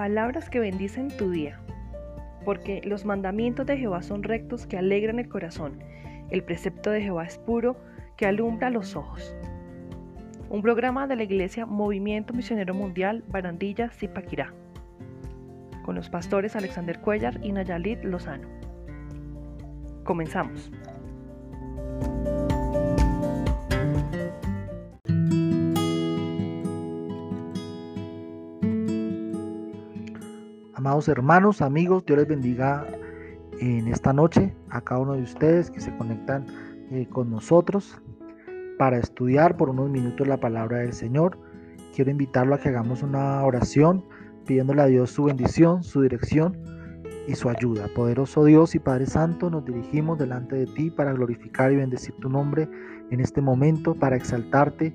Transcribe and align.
Palabras 0.00 0.48
que 0.48 0.60
bendicen 0.60 1.14
tu 1.14 1.30
día. 1.30 1.60
Porque 2.46 2.80
los 2.86 3.04
mandamientos 3.04 3.66
de 3.66 3.76
Jehová 3.76 4.00
son 4.00 4.22
rectos 4.22 4.66
que 4.66 4.78
alegran 4.78 5.18
el 5.18 5.28
corazón. 5.28 5.84
El 6.30 6.42
precepto 6.42 6.90
de 6.90 7.02
Jehová 7.02 7.26
es 7.26 7.36
puro 7.36 7.76
que 8.16 8.24
alumbra 8.24 8.70
los 8.70 8.96
ojos. 8.96 9.36
Un 10.48 10.62
programa 10.62 11.06
de 11.06 11.16
la 11.16 11.24
Iglesia 11.24 11.66
Movimiento 11.66 12.32
Misionero 12.32 12.72
Mundial 12.72 13.24
Barandilla 13.28 13.90
Zipaquirá. 13.90 14.54
Con 15.84 15.96
los 15.96 16.08
pastores 16.08 16.56
Alexander 16.56 16.98
Cuellar 16.98 17.38
y 17.44 17.52
Nayalit 17.52 18.02
Lozano. 18.02 18.48
Comenzamos. 20.04 20.72
Amados 30.90 31.06
hermanos, 31.06 31.62
amigos, 31.62 32.04
Dios 32.04 32.18
les 32.18 32.26
bendiga 32.26 32.84
en 33.60 33.86
esta 33.86 34.12
noche 34.12 34.56
a 34.70 34.80
cada 34.80 35.00
uno 35.00 35.12
de 35.12 35.22
ustedes 35.22 35.70
que 35.70 35.78
se 35.78 35.96
conectan 35.96 36.48
eh, 36.90 37.06
con 37.08 37.30
nosotros 37.30 38.02
para 38.76 38.98
estudiar 38.98 39.56
por 39.56 39.70
unos 39.70 39.88
minutos 39.88 40.26
la 40.26 40.40
palabra 40.40 40.78
del 40.78 40.92
Señor. 40.92 41.38
Quiero 41.94 42.10
invitarlo 42.10 42.56
a 42.56 42.58
que 42.58 42.70
hagamos 42.70 43.04
una 43.04 43.40
oración 43.44 44.04
pidiéndole 44.46 44.82
a 44.82 44.86
Dios 44.86 45.12
su 45.12 45.22
bendición, 45.22 45.84
su 45.84 46.02
dirección 46.02 46.58
y 47.28 47.36
su 47.36 47.48
ayuda. 47.48 47.86
Poderoso 47.94 48.44
Dios 48.44 48.74
y 48.74 48.80
Padre 48.80 49.06
Santo, 49.06 49.48
nos 49.48 49.64
dirigimos 49.64 50.18
delante 50.18 50.56
de 50.56 50.66
ti 50.66 50.90
para 50.90 51.12
glorificar 51.12 51.70
y 51.70 51.76
bendecir 51.76 52.16
tu 52.16 52.28
nombre 52.28 52.68
en 53.12 53.20
este 53.20 53.40
momento, 53.40 53.94
para 53.94 54.16
exaltarte, 54.16 54.92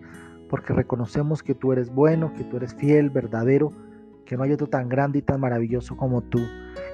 porque 0.50 0.74
reconocemos 0.74 1.42
que 1.42 1.56
tú 1.56 1.72
eres 1.72 1.90
bueno, 1.90 2.34
que 2.34 2.44
tú 2.44 2.58
eres 2.58 2.76
fiel, 2.76 3.10
verdadero 3.10 3.85
que 4.26 4.36
no 4.36 4.44
hay 4.44 4.52
otro 4.52 4.68
tan 4.68 4.90
grande 4.90 5.20
y 5.20 5.22
tan 5.22 5.40
maravilloso 5.40 5.96
como 5.96 6.22
tú. 6.22 6.40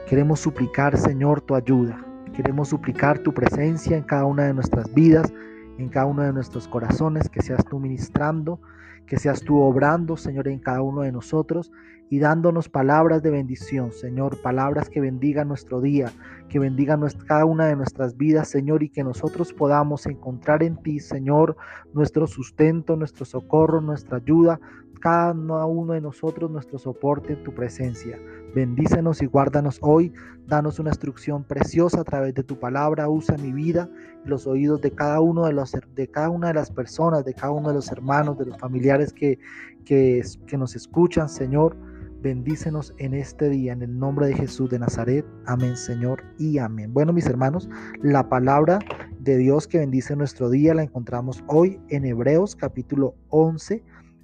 Queremos 0.08 0.40
suplicar, 0.40 0.98
Señor, 0.98 1.42
tu 1.42 1.56
ayuda. 1.56 2.06
Queremos 2.34 2.70
suplicar 2.70 3.20
tu 3.20 3.34
presencia 3.34 3.98
en 3.98 4.04
cada 4.04 4.26
una 4.26 4.44
de 4.44 4.54
nuestras 4.54 4.94
vidas, 4.94 5.34
en 5.78 5.90
cada 5.90 6.06
uno 6.06 6.24
de 6.24 6.34
nuestros 6.34 6.68
corazones, 6.68 7.30
que 7.30 7.42
seas 7.42 7.64
tú 7.66 7.80
ministrando, 7.80 8.60
que 9.06 9.18
seas 9.18 9.42
tú 9.42 9.60
obrando, 9.60 10.18
Señor, 10.18 10.48
en 10.48 10.60
cada 10.60 10.82
uno 10.82 11.02
de 11.02 11.12
nosotros 11.12 11.72
y 12.12 12.20
dándonos 12.20 12.68
palabras 12.68 13.24
de 13.24 13.32
bendición, 13.32 13.94
Señor, 13.94 14.42
palabras 14.42 14.90
que 14.90 15.00
bendigan 15.00 15.48
nuestro 15.48 15.80
día, 15.80 16.12
que 16.50 16.60
bendigan 16.60 17.02
cada 17.26 17.46
una 17.46 17.68
de 17.68 17.78
nuestras 17.78 18.18
vidas, 18.18 18.50
Señor, 18.50 18.84
y 18.84 18.90
que 18.90 19.02
nosotros 19.02 19.54
podamos 19.54 20.06
encontrar 20.06 20.62
en 20.62 20.76
ti, 20.76 21.00
Señor, 21.00 21.56
nuestro 21.94 22.28
sustento, 22.28 22.98
nuestro 22.98 23.24
socorro, 23.24 23.80
nuestra 23.80 24.18
ayuda, 24.18 24.60
cada 25.02 25.34
uno 25.34 25.94
de 25.94 26.00
nosotros 26.00 26.50
nuestro 26.50 26.80
soporte 26.80 27.34
en 27.34 27.44
tu 27.44 27.54
presencia. 27.54 28.18
Bendícenos 28.56 29.22
y 29.22 29.26
guárdanos 29.26 29.80
hoy. 29.82 30.14
Danos 30.48 30.80
una 30.80 30.92
instrucción 30.92 31.44
preciosa 31.44 32.02
a 32.02 32.04
través 32.06 32.34
de 32.34 32.44
tu 32.44 32.58
palabra. 32.58 33.10
Usa 33.10 33.36
mi 33.38 33.52
vida 33.52 33.90
y 34.24 34.30
los 34.30 34.48
oídos 34.48 34.82
de 34.82 34.92
cada 34.92 35.20
uno 35.20 35.46
de 35.46 35.54
los 35.54 35.76
de 35.96 36.08
cada 36.08 36.30
una 36.30 36.48
de 36.48 36.54
las 36.54 36.72
personas, 36.72 37.26
de 37.26 37.34
cada 37.34 37.52
uno 37.52 37.70
de 37.70 37.76
los 37.76 37.92
hermanos, 37.92 38.38
de 38.38 38.46
los 38.46 38.58
familiares 38.58 39.12
que, 39.12 39.40
que, 39.84 40.22
que 40.48 40.58
nos 40.58 40.76
escuchan, 40.76 41.28
Señor. 41.28 41.76
Bendícenos 42.22 42.94
en 43.00 43.16
este 43.16 43.50
día, 43.50 43.74
en 43.74 43.82
el 43.82 43.98
nombre 43.98 44.28
de 44.28 44.36
Jesús 44.36 44.70
de 44.70 44.78
Nazaret. 44.78 45.26
Amén, 45.48 45.76
Señor, 45.76 46.24
y 46.38 46.60
amén. 46.60 46.94
Bueno, 46.94 47.14
mis 47.14 47.26
hermanos, 47.26 47.68
la 48.04 48.30
palabra 48.30 48.78
de 49.22 49.38
Dios 49.38 49.68
que 49.68 49.80
bendice 49.80 50.16
nuestro 50.16 50.52
día 50.52 50.76
la 50.76 50.84
encontramos 50.84 51.44
hoy 51.48 51.80
en 51.90 52.06
Hebreos 52.06 52.56
capítulo 52.56 53.16
11, 53.30 53.84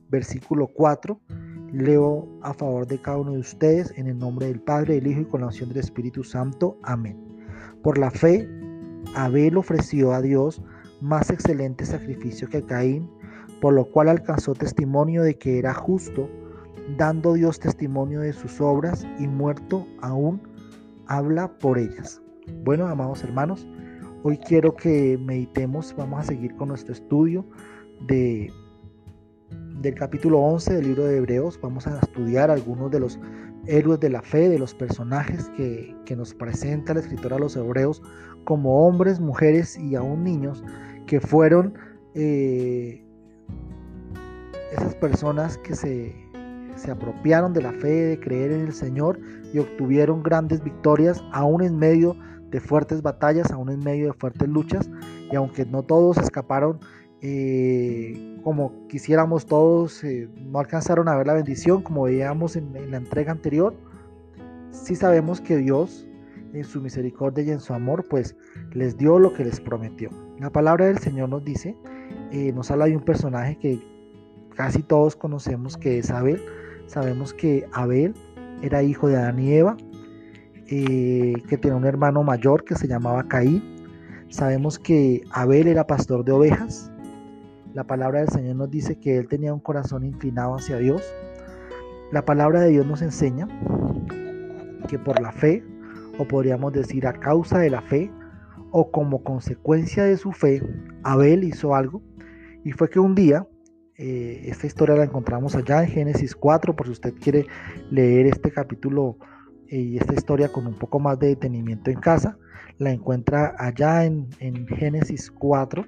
versículo 0.10 0.68
4. 0.68 1.20
Leo 1.74 2.28
a 2.42 2.54
favor 2.54 2.88
de 2.88 3.02
cada 3.02 3.18
uno 3.18 3.34
de 3.34 3.40
ustedes 3.40 3.94
en 3.98 4.08
el 4.08 4.18
nombre 4.18 4.48
del 4.48 4.62
Padre, 4.62 4.96
del 4.96 5.08
Hijo 5.08 5.22
y 5.22 5.26
con 5.26 5.42
la 5.42 5.48
unción 5.48 5.70
del 5.70 5.80
Espíritu 5.80 6.24
Santo. 6.24 6.78
Amén. 6.84 7.18
Por 7.84 7.98
la 7.98 8.10
fe, 8.10 8.50
Abel 9.16 9.58
ofreció 9.58 10.14
a 10.14 10.22
Dios 10.22 10.62
más 11.02 11.30
excelente 11.30 11.86
sacrificio 11.86 12.50
que 12.50 12.64
Caín, 12.64 13.10
por 13.62 13.74
lo 13.74 13.86
cual 13.92 14.10
alcanzó 14.10 14.54
testimonio 14.54 15.24
de 15.24 15.38
que 15.38 15.60
era 15.60 15.74
justo 15.74 16.30
dando 16.96 17.34
Dios 17.34 17.60
testimonio 17.60 18.22
de 18.22 18.34
sus 18.34 18.62
obras 18.62 19.06
y 19.20 19.28
muerto 19.28 19.86
aún 20.02 20.42
habla 21.08 21.52
por 21.60 21.78
ellas. 21.78 22.22
Bueno, 22.64 22.88
amados 22.88 23.24
hermanos, 23.24 23.68
hoy 24.24 24.38
quiero 24.38 24.76
que 24.76 25.18
meditemos, 25.22 25.94
vamos 25.98 26.22
a 26.22 26.24
seguir 26.24 26.56
con 26.56 26.70
nuestro 26.70 26.94
estudio 26.94 27.46
de 28.08 28.52
del 29.82 29.96
capítulo 29.96 30.40
11 30.40 30.74
del 30.76 30.86
libro 30.86 31.06
de 31.06 31.18
Hebreos. 31.18 31.60
Vamos 31.62 31.88
a 31.88 32.00
estudiar 32.00 32.52
algunos 32.52 32.92
de 32.92 33.00
los 33.00 33.20
héroes 33.66 34.00
de 34.00 34.10
la 34.10 34.22
fe, 34.22 34.50
de 34.50 34.60
los 34.60 34.74
personajes 34.74 35.50
que, 35.58 35.96
nos 36.16 36.34
presenta 36.34 36.94
el 36.94 37.00
escritor 37.00 37.34
a 37.34 37.40
los 37.40 37.56
hebreos 37.56 38.02
como 38.46 38.88
hombres, 38.88 39.20
mujeres 39.20 39.78
y 39.78 39.96
aún 39.96 40.24
niños 40.24 40.64
que 41.06 41.20
fueron 41.20 41.74
eh, 42.16 43.04
esas 44.72 44.96
personas 44.96 45.58
que 45.58 45.76
se 45.76 46.28
se 46.78 46.92
apropiaron 46.92 47.54
de 47.54 47.62
la 47.62 47.74
fe, 47.74 47.90
de 47.90 48.20
creer 48.20 48.52
en 48.52 48.62
el 48.62 48.74
Señor 48.74 49.20
y 49.54 49.60
obtuvieron 49.60 50.24
grandes 50.24 50.64
victorias, 50.64 51.24
aún 51.32 51.64
en 51.64 51.78
medio 51.78 52.16
de 52.50 52.60
fuertes 52.60 53.02
batallas, 53.02 53.52
aún 53.52 53.70
en 53.70 53.80
medio 53.80 54.08
de 54.08 54.14
fuertes 54.14 54.48
luchas. 54.48 54.90
Y 55.32 55.36
aunque 55.36 55.66
no 55.66 55.84
todos 55.84 56.18
escaparon 56.18 56.80
eh, 57.22 58.40
como 58.44 58.88
quisiéramos 58.88 59.46
todos, 59.46 60.04
eh, 60.04 60.30
no 60.36 60.60
alcanzaron 60.60 61.10
a 61.10 61.16
ver 61.16 61.28
la 61.28 61.34
bendición 61.34 61.82
como 61.82 62.04
veíamos 62.04 62.56
en, 62.56 62.92
la 62.92 62.98
entrega 62.98 63.32
anterior, 63.32 63.76
sí 64.72 64.96
sabemos 64.96 65.42
que 65.42 65.58
Dios, 65.58 66.08
en 66.54 66.64
su 66.64 66.82
misericordia 66.82 67.44
y 67.44 67.52
en 67.52 67.60
su 67.60 67.74
amor, 67.74 68.06
pues 68.10 68.36
les 68.74 68.98
dio 68.98 69.20
lo 69.20 69.34
que 69.34 69.44
les 69.44 69.60
prometió. 69.60 70.10
La 70.40 70.52
palabra 70.52 70.86
del 70.86 71.00
Señor 71.00 71.30
nos 71.30 71.44
dice, 71.44 71.76
eh, 72.32 72.52
nos 72.54 72.70
habla 72.72 72.86
de 72.86 72.96
un 72.96 73.04
personaje 73.04 73.58
que 73.58 73.80
casi 74.56 74.84
todos 74.84 75.16
conocemos 75.16 75.78
que 75.78 76.00
es 76.00 76.12
Abel, 76.12 76.42
Sabemos 76.88 77.34
que 77.34 77.68
Abel 77.74 78.14
era 78.62 78.82
hijo 78.82 79.10
de 79.10 79.18
Adán 79.18 79.40
y 79.40 79.54
Eva, 79.54 79.76
que 80.68 81.58
tenía 81.62 81.76
un 81.76 81.86
hermano 81.86 82.24
mayor 82.24 82.64
que 82.64 82.76
se 82.76 82.88
llamaba 82.88 83.28
Caín. 83.28 83.62
Sabemos 84.30 84.80
que 84.80 85.22
Abel 85.32 85.68
era 85.68 85.86
pastor 85.86 86.24
de 86.24 86.32
ovejas. 86.32 86.90
La 87.78 87.84
palabra 87.84 88.22
del 88.22 88.30
Señor 88.30 88.56
nos 88.56 88.72
dice 88.72 88.98
que 88.98 89.20
él 89.20 89.28
tenía 89.28 89.54
un 89.54 89.60
corazón 89.60 90.04
inclinado 90.04 90.56
hacia 90.56 90.78
Dios. 90.78 91.04
La 92.12 92.26
palabra 92.26 92.62
de 92.62 92.70
Dios 92.70 92.88
nos 92.88 93.04
enseña 93.04 93.48
que 94.88 94.98
por 94.98 95.22
la 95.22 95.32
fe, 95.32 95.64
o 96.18 96.28
podríamos 96.28 96.74
decir 96.74 97.06
a 97.06 97.14
causa 97.14 97.60
de 97.60 97.70
la 97.70 97.84
fe, 97.84 98.12
o 98.72 98.90
como 98.90 99.24
consecuencia 99.24 100.06
de 100.06 100.18
su 100.18 100.32
fe, 100.32 100.64
Abel 101.04 101.44
hizo 101.44 101.76
algo. 101.76 102.02
Y 102.64 102.72
fue 102.72 102.90
que 102.90 103.00
un 103.00 103.14
día 103.14 103.46
eh, 103.96 104.46
esta 104.46 104.66
historia 104.66 104.96
la 104.96 105.04
encontramos 105.04 105.54
allá 105.54 105.84
en 105.84 105.90
Génesis 105.90 106.36
4, 106.36 106.76
por 106.76 106.88
si 106.88 106.94
usted 106.94 107.14
quiere 107.14 107.46
leer 107.92 108.26
este 108.26 108.50
capítulo 108.50 109.20
eh, 109.68 109.78
y 109.78 109.98
esta 109.98 110.16
historia 110.16 110.50
con 110.50 110.66
un 110.66 110.80
poco 110.80 111.00
más 111.00 111.20
de 111.20 111.28
detenimiento 111.28 111.92
en 111.92 112.00
casa, 112.00 112.40
la 112.80 112.90
encuentra 112.90 113.54
allá 113.60 114.04
en, 114.04 114.30
Génesis 114.68 115.30
4. 115.30 115.86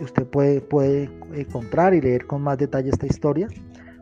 Usted 0.00 0.26
puede, 0.26 0.60
puede 0.60 1.10
encontrar 1.34 1.94
y 1.94 2.00
leer 2.00 2.26
con 2.26 2.42
más 2.42 2.58
detalle 2.58 2.90
esta 2.90 3.06
historia. 3.06 3.48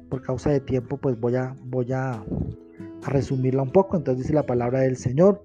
Por 0.08 0.22
causa 0.22 0.50
de 0.50 0.60
tiempo, 0.60 0.98
pues 0.98 1.18
voy 1.18 1.36
a, 1.36 1.54
voy 1.64 1.92
a, 1.92 2.12
a 2.12 3.08
resumirla 3.08 3.62
un 3.62 3.70
poco. 3.72 3.96
Entonces 3.96 4.24
dice 4.24 4.34
la 4.34 4.46
palabra 4.46 4.80
del 4.80 4.96
Señor, 4.96 5.42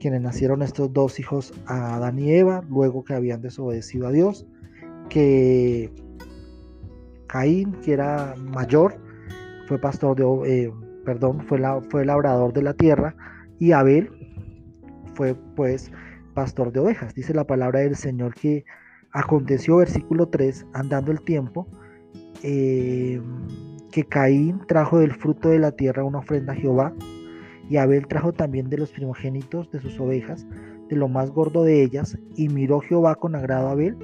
quienes 0.00 0.20
nacieron 0.20 0.62
estos 0.62 0.92
dos 0.92 1.20
hijos 1.20 1.54
a 1.66 1.94
Adán 1.94 2.18
y 2.18 2.32
Eva, 2.32 2.64
luego 2.68 3.04
que 3.04 3.14
habían 3.14 3.40
desobedecido 3.40 4.08
a 4.08 4.10
Dios, 4.10 4.46
que 5.08 5.90
Caín, 7.28 7.72
que 7.82 7.92
era 7.92 8.34
mayor, 8.36 8.96
fue 9.68 9.78
pastor 9.78 10.16
de, 10.16 10.64
eh, 10.64 10.72
perdón, 11.04 11.40
fue, 11.46 11.60
fue 11.88 12.04
labrador 12.04 12.52
de 12.52 12.62
la 12.62 12.74
tierra, 12.74 13.14
y 13.58 13.72
Abel 13.72 14.10
fue 15.14 15.36
pues 15.54 15.92
pastor 16.34 16.72
de 16.72 16.80
ovejas. 16.80 17.14
Dice 17.14 17.32
la 17.32 17.46
palabra 17.46 17.80
del 17.80 17.94
Señor 17.94 18.34
que 18.34 18.64
aconteció, 19.12 19.76
versículo 19.76 20.28
3, 20.28 20.66
andando 20.72 21.12
el 21.12 21.20
tiempo, 21.20 21.66
eh, 22.42 23.20
que 23.90 24.04
Caín 24.04 24.62
trajo 24.66 24.98
del 24.98 25.12
fruto 25.12 25.50
de 25.50 25.58
la 25.58 25.72
tierra 25.72 26.04
una 26.04 26.18
ofrenda 26.18 26.54
a 26.54 26.56
Jehová, 26.56 26.92
y 27.68 27.76
Abel 27.76 28.06
trajo 28.06 28.32
también 28.32 28.68
de 28.68 28.78
los 28.78 28.90
primogénitos 28.90 29.70
de 29.70 29.80
sus 29.80 29.98
ovejas, 30.00 30.46
de 30.88 30.96
lo 30.96 31.08
más 31.08 31.30
gordo 31.30 31.64
de 31.64 31.82
ellas, 31.82 32.18
y 32.36 32.48
miró 32.48 32.80
Jehová 32.80 33.14
con 33.14 33.34
agrado 33.34 33.68
a 33.68 33.72
Abel 33.72 33.96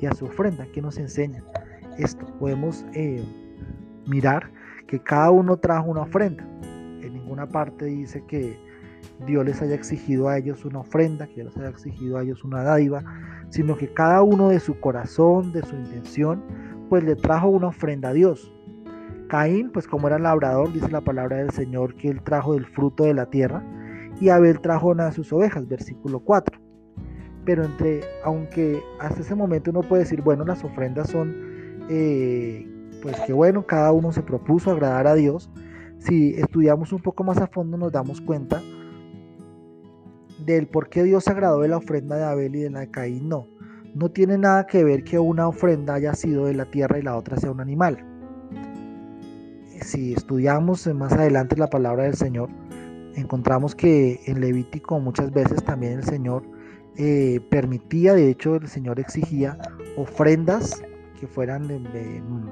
y 0.00 0.06
a 0.06 0.12
su 0.12 0.26
ofrenda, 0.26 0.66
que 0.72 0.82
nos 0.82 0.98
enseña 0.98 1.42
esto. 1.98 2.26
Podemos 2.38 2.84
eh, 2.92 3.24
mirar 4.06 4.50
que 4.86 5.00
cada 5.00 5.30
uno 5.30 5.56
trajo 5.56 5.90
una 5.90 6.02
ofrenda. 6.02 6.46
En 7.02 7.14
ninguna 7.14 7.48
parte 7.48 7.86
dice 7.86 8.22
que 8.26 8.58
Dios 9.24 9.44
les 9.44 9.62
haya 9.62 9.74
exigido 9.74 10.28
a 10.28 10.38
ellos 10.38 10.64
una 10.64 10.80
ofrenda, 10.80 11.26
que 11.26 11.34
Dios 11.34 11.46
les 11.46 11.56
haya 11.58 11.70
exigido 11.70 12.18
a 12.18 12.22
ellos 12.22 12.44
una 12.44 12.62
dádiva, 12.62 13.02
sino 13.48 13.76
que 13.76 13.92
cada 13.92 14.22
uno 14.22 14.50
de 14.50 14.60
su 14.60 14.78
corazón, 14.80 15.52
de 15.52 15.62
su 15.62 15.74
intención, 15.74 16.42
pues 16.88 17.04
le 17.04 17.16
trajo 17.16 17.48
una 17.48 17.68
ofrenda 17.68 18.10
a 18.10 18.12
Dios. 18.12 18.52
Caín, 19.28 19.70
pues 19.72 19.88
como 19.88 20.06
era 20.06 20.18
labrador, 20.18 20.72
dice 20.72 20.90
la 20.90 21.00
palabra 21.00 21.38
del 21.38 21.50
Señor 21.50 21.96
que 21.96 22.08
él 22.08 22.22
trajo 22.22 22.54
del 22.54 22.66
fruto 22.66 23.04
de 23.04 23.14
la 23.14 23.26
tierra 23.26 23.62
y 24.20 24.28
Abel 24.28 24.60
trajo 24.60 24.88
una 24.88 25.06
de 25.06 25.12
sus 25.12 25.32
ovejas, 25.32 25.66
versículo 25.66 26.20
4. 26.20 26.60
Pero 27.44 27.64
entre, 27.64 28.02
aunque 28.24 28.80
hasta 29.00 29.20
ese 29.20 29.34
momento 29.34 29.70
uno 29.70 29.80
puede 29.80 30.02
decir, 30.02 30.22
bueno, 30.22 30.44
las 30.44 30.62
ofrendas 30.64 31.10
son, 31.10 31.34
eh, 31.88 32.68
pues 33.02 33.18
que 33.20 33.32
bueno, 33.32 33.66
cada 33.66 33.92
uno 33.92 34.12
se 34.12 34.22
propuso 34.22 34.70
agradar 34.70 35.06
a 35.06 35.14
Dios. 35.14 35.50
Si 35.98 36.34
estudiamos 36.34 36.92
un 36.92 37.00
poco 37.00 37.24
más 37.24 37.38
a 37.38 37.46
fondo 37.46 37.76
nos 37.76 37.92
damos 37.92 38.20
cuenta 38.20 38.60
del 40.46 40.68
por 40.68 40.88
qué 40.88 41.02
Dios 41.02 41.28
agradó 41.28 41.60
de 41.60 41.68
la 41.68 41.76
ofrenda 41.76 42.16
de 42.16 42.24
Abel 42.24 42.54
y 42.54 42.60
de 42.60 42.70
la 42.70 42.86
de. 42.86 43.20
No, 43.20 43.48
no 43.94 44.10
tiene 44.10 44.38
nada 44.38 44.66
que 44.66 44.84
ver 44.84 45.04
que 45.04 45.18
una 45.18 45.48
ofrenda 45.48 45.94
haya 45.94 46.14
sido 46.14 46.46
de 46.46 46.54
la 46.54 46.70
tierra 46.70 46.98
y 46.98 47.02
la 47.02 47.16
otra 47.16 47.36
sea 47.36 47.50
un 47.50 47.60
animal. 47.60 48.04
Si 49.82 50.14
estudiamos 50.14 50.86
más 50.94 51.12
adelante 51.12 51.56
la 51.56 51.68
palabra 51.68 52.04
del 52.04 52.14
Señor, 52.14 52.48
encontramos 53.14 53.74
que 53.74 54.20
en 54.26 54.40
Levítico 54.40 55.00
muchas 55.00 55.32
veces 55.32 55.62
también 55.64 55.94
el 55.94 56.04
Señor 56.04 56.44
eh, 56.96 57.40
permitía, 57.50 58.14
de 58.14 58.30
hecho 58.30 58.56
el 58.56 58.68
Señor 58.68 59.00
exigía 59.00 59.58
ofrendas 59.96 60.82
que 61.18 61.26
fueran 61.26 61.66
mm, 61.66 62.48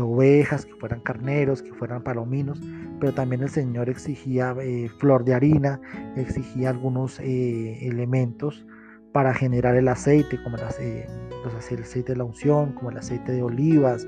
ovejas, 0.00 0.66
que 0.66 0.74
fueran 0.74 1.00
carneros, 1.00 1.62
que 1.62 1.72
fueran 1.72 2.02
palominos, 2.02 2.60
pero 3.00 3.12
también 3.12 3.42
el 3.42 3.50
Señor 3.50 3.88
exigía 3.88 4.54
eh, 4.60 4.88
flor 4.98 5.24
de 5.24 5.34
harina, 5.34 5.80
exigía 6.16 6.70
algunos 6.70 7.20
eh, 7.20 7.86
elementos 7.86 8.66
para 9.12 9.34
generar 9.34 9.76
el 9.76 9.88
aceite, 9.88 10.42
como 10.42 10.56
el, 10.56 10.64
aceite 10.64 12.12
de 12.12 12.16
la 12.16 12.24
unción, 12.24 12.72
como 12.72 12.90
el 12.90 12.98
aceite 12.98 13.32
de 13.32 13.42
olivas, 13.42 14.06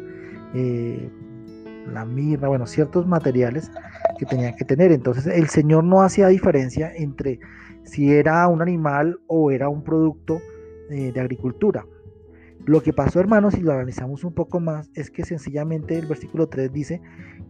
la 1.93 2.05
mirra, 2.05 2.49
bueno, 2.49 2.67
ciertos 2.67 3.07
materiales 3.07 3.71
que 4.19 4.27
tenían 4.27 4.55
que 4.57 4.65
tener. 4.65 4.93
Entonces 4.93 5.27
el 5.27 5.49
Señor 5.49 5.85
no 5.85 6.03
hacía 6.03 6.29
diferencia 6.29 6.93
entre 6.95 7.41
si 7.85 8.13
era 8.13 8.47
un 8.49 8.63
animal 8.63 9.19
o 9.27 9.51
era 9.51 9.69
un 9.69 9.83
producto 9.83 10.41
eh, 10.91 11.13
de 11.13 11.21
agricultura. 11.21 11.87
Lo 12.67 12.83
que 12.83 12.93
pasó, 12.93 13.21
hermanos, 13.21 13.55
si 13.55 13.63
lo 13.63 13.73
analizamos 13.73 14.23
un 14.23 14.35
poco 14.35 14.61
más, 14.61 14.91
es 14.95 15.11
que 15.11 15.25
sencillamente 15.25 15.99
el 15.99 16.07
versículo 16.07 16.49
3 16.49 16.73
dice 16.73 17.01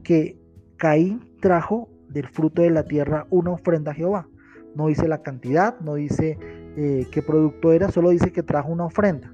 que 0.04 0.38
Caín 0.80 1.20
trajo 1.40 1.90
del 2.08 2.26
fruto 2.26 2.62
de 2.62 2.70
la 2.70 2.84
tierra 2.84 3.26
una 3.28 3.50
ofrenda 3.50 3.92
a 3.92 3.94
Jehová. 3.94 4.26
No 4.74 4.86
dice 4.86 5.06
la 5.08 5.22
cantidad, 5.22 5.78
no 5.80 5.94
dice 5.94 6.38
eh, 6.76 7.06
qué 7.12 7.20
producto 7.20 7.72
era, 7.72 7.90
solo 7.90 8.08
dice 8.08 8.32
que 8.32 8.42
trajo 8.42 8.72
una 8.72 8.86
ofrenda. 8.86 9.30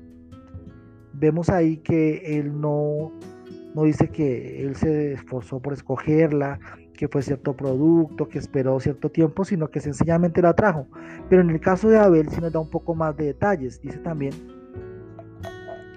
Vemos 1.13 1.49
ahí 1.49 1.79
que 1.79 2.39
él 2.39 2.61
no 2.61 3.13
no 3.77 3.85
dice 3.85 4.09
que 4.09 4.65
él 4.65 4.75
se 4.75 5.13
esforzó 5.13 5.61
por 5.61 5.75
escogerla, 5.75 6.59
que 6.95 7.09
fue 7.09 7.23
cierto 7.23 7.55
producto, 7.55 8.27
que 8.27 8.39
esperó 8.39 8.81
cierto 8.81 9.11
tiempo, 9.11 9.45
sino 9.45 9.69
que 9.69 9.81
sencillamente 9.81 10.43
la 10.43 10.55
trajo. 10.55 10.89
Pero 11.29 11.43
en 11.43 11.51
el 11.51 11.61
caso 11.61 11.89
de 11.89 11.99
Abel 11.99 12.29
sí 12.31 12.41
nos 12.41 12.53
da 12.53 12.59
un 12.59 12.71
poco 12.71 12.95
más 12.95 13.17
de 13.17 13.27
detalles. 13.27 13.81
Dice 13.81 13.99
también 13.99 14.33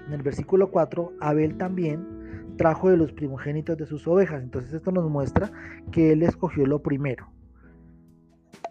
en 0.06 0.12
el 0.12 0.22
versículo 0.22 0.70
4, 0.70 1.14
Abel 1.20 1.56
también 1.56 2.19
trajo 2.60 2.90
de 2.90 2.98
los 2.98 3.10
primogénitos 3.12 3.78
de 3.78 3.86
sus 3.86 4.06
ovejas. 4.06 4.42
Entonces 4.42 4.74
esto 4.74 4.92
nos 4.92 5.08
muestra 5.08 5.50
que 5.90 6.12
él 6.12 6.22
escogió 6.22 6.66
lo 6.66 6.82
primero 6.82 7.30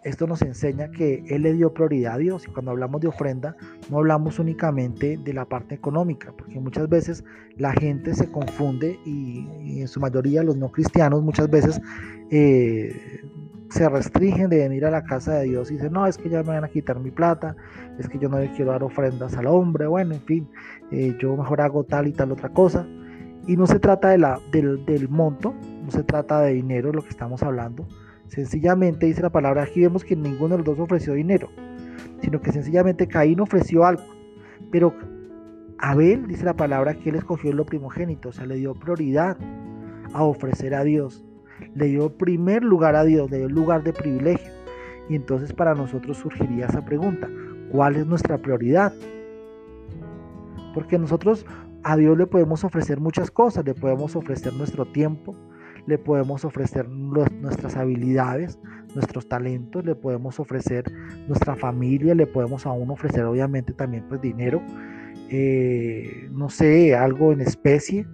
esto 0.04 0.26
nos 0.26 0.42
enseña 0.42 0.90
que 0.90 1.22
Él 1.28 1.42
le 1.42 1.52
dio 1.52 1.74
prioridad 1.74 2.14
a 2.14 2.18
Dios 2.18 2.46
y 2.48 2.50
cuando 2.50 2.70
hablamos 2.70 3.00
de 3.00 3.08
ofrenda 3.08 3.56
no 3.90 3.98
hablamos 3.98 4.38
únicamente 4.38 5.18
de 5.22 5.34
la 5.34 5.44
parte 5.44 5.74
económica, 5.74 6.32
porque 6.36 6.58
muchas 6.58 6.88
veces 6.88 7.24
la 7.56 7.72
gente 7.72 8.14
se 8.14 8.30
confunde 8.30 8.98
y, 9.04 9.80
en 9.80 9.88
su 9.88 10.00
mayoría 10.00 10.42
los 10.42 10.56
no 10.56 10.70
cristianos 10.70 11.22
muchas 11.22 11.50
veces 11.50 11.80
eh, 12.30 13.22
se 13.68 13.88
restringen 13.88 14.48
de 14.48 14.58
venir 14.58 14.84
a 14.86 14.90
la 14.90 15.04
casa 15.04 15.34
de 15.34 15.44
Dios 15.44 15.70
y 15.70 15.74
dicen, 15.74 15.92
no, 15.92 16.06
es 16.06 16.16
que 16.16 16.28
ya 16.28 16.42
me 16.42 16.48
van 16.48 16.64
a 16.64 16.68
quitar 16.68 16.98
mi 16.98 17.10
plata, 17.10 17.54
es 17.98 18.08
que 18.08 18.18
yo 18.18 18.28
no 18.28 18.38
le 18.38 18.50
quiero 18.52 18.72
dar 18.72 18.82
ofrendas 18.82 19.36
al 19.36 19.46
hombre, 19.46 19.86
bueno, 19.86 20.14
en 20.14 20.22
fin, 20.22 20.48
eh, 20.90 21.16
yo 21.20 21.36
mejor 21.36 21.60
hago 21.60 21.84
tal 21.84 22.08
y 22.08 22.12
tal 22.12 22.32
otra 22.32 22.48
cosa. 22.48 22.86
Y 23.50 23.56
no 23.56 23.66
se 23.66 23.80
trata 23.80 24.10
de 24.10 24.18
la, 24.18 24.38
del, 24.52 24.84
del 24.86 25.08
monto, 25.08 25.54
no 25.84 25.90
se 25.90 26.04
trata 26.04 26.40
de 26.40 26.52
dinero 26.52 26.92
lo 26.92 27.02
que 27.02 27.08
estamos 27.08 27.42
hablando, 27.42 27.84
Sencillamente 28.30 29.06
dice 29.06 29.22
la 29.22 29.30
palabra, 29.30 29.64
aquí 29.64 29.80
vemos 29.80 30.04
que 30.04 30.14
ninguno 30.14 30.56
de 30.56 30.58
los 30.58 30.64
dos 30.64 30.78
ofreció 30.78 31.14
dinero, 31.14 31.48
sino 32.22 32.40
que 32.40 32.52
sencillamente 32.52 33.08
Caín 33.08 33.40
ofreció 33.40 33.84
algo. 33.84 34.04
Pero 34.70 34.94
Abel 35.78 36.28
dice 36.28 36.44
la 36.44 36.54
palabra 36.54 36.94
que 36.94 37.10
él 37.10 37.16
escogió 37.16 37.52
lo 37.52 37.66
primogénito, 37.66 38.28
o 38.28 38.32
sea, 38.32 38.46
le 38.46 38.54
dio 38.54 38.74
prioridad 38.74 39.36
a 40.12 40.22
ofrecer 40.22 40.76
a 40.76 40.84
Dios. 40.84 41.24
Le 41.74 41.86
dio 41.86 42.16
primer 42.16 42.62
lugar 42.62 42.94
a 42.94 43.02
Dios, 43.02 43.28
le 43.32 43.38
dio 43.38 43.48
lugar 43.48 43.82
de 43.82 43.92
privilegio. 43.92 44.52
Y 45.08 45.16
entonces 45.16 45.52
para 45.52 45.74
nosotros 45.74 46.18
surgiría 46.18 46.66
esa 46.66 46.84
pregunta, 46.84 47.28
¿cuál 47.72 47.96
es 47.96 48.06
nuestra 48.06 48.38
prioridad? 48.38 48.92
Porque 50.72 51.00
nosotros 51.00 51.44
a 51.82 51.96
Dios 51.96 52.16
le 52.16 52.26
podemos 52.26 52.64
ofrecer 52.64 53.00
muchas 53.00 53.30
cosas, 53.30 53.64
le 53.64 53.74
podemos 53.74 54.16
ofrecer 54.16 54.52
nuestro 54.54 54.86
tiempo, 54.86 55.34
le 55.86 55.98
podemos 55.98 56.44
ofrecer 56.44 56.88
nuestras 56.88 57.76
habilidades, 57.76 58.58
nuestros 58.94 59.28
talentos, 59.28 59.84
le 59.84 59.94
podemos 59.94 60.38
ofrecer 60.40 60.84
nuestra 61.28 61.56
familia, 61.56 62.14
le 62.14 62.26
podemos 62.26 62.66
aún 62.66 62.90
ofrecer 62.90 63.24
obviamente 63.24 63.72
también 63.72 64.04
pues 64.08 64.20
dinero, 64.20 64.62
eh, 65.30 66.28
no 66.32 66.50
sé, 66.50 66.94
algo 66.94 67.32
en 67.32 67.40
especie. 67.40 68.06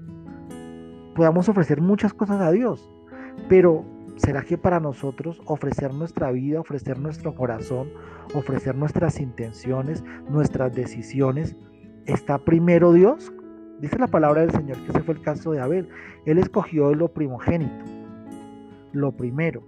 Podemos 1.15 1.49
ofrecer 1.49 1.81
muchas 1.81 2.13
cosas 2.13 2.41
a 2.41 2.53
Dios, 2.53 2.91
pero 3.49 3.85
¿será 4.17 4.43
que 4.43 4.59
para 4.59 4.81
nosotros 4.81 5.41
ofrecer 5.47 5.93
nuestra 5.93 6.31
vida, 6.31 6.61
ofrecer 6.61 6.99
nuestro 6.99 7.35
corazón, 7.35 7.89
ofrecer 8.35 8.75
nuestras 8.75 9.19
intenciones, 9.19 10.05
nuestras 10.29 10.75
decisiones, 10.75 11.57
está 12.05 12.39
primero 12.39 12.93
Dios? 12.93 13.33
Dice 13.81 13.99
la 13.99 14.07
palabra 14.07 14.41
del 14.41 14.53
Señor 14.53 14.79
que 14.79 14.91
ese 14.91 15.03
fue 15.03 15.15
el 15.15 15.21
caso 15.21 15.53
de 15.53 15.61
Abel. 15.61 15.89
Él 16.25 16.39
escogió 16.39 16.95
lo 16.95 17.09
primogénito, 17.09 17.85
lo 18.93 19.13
primero. 19.13 19.63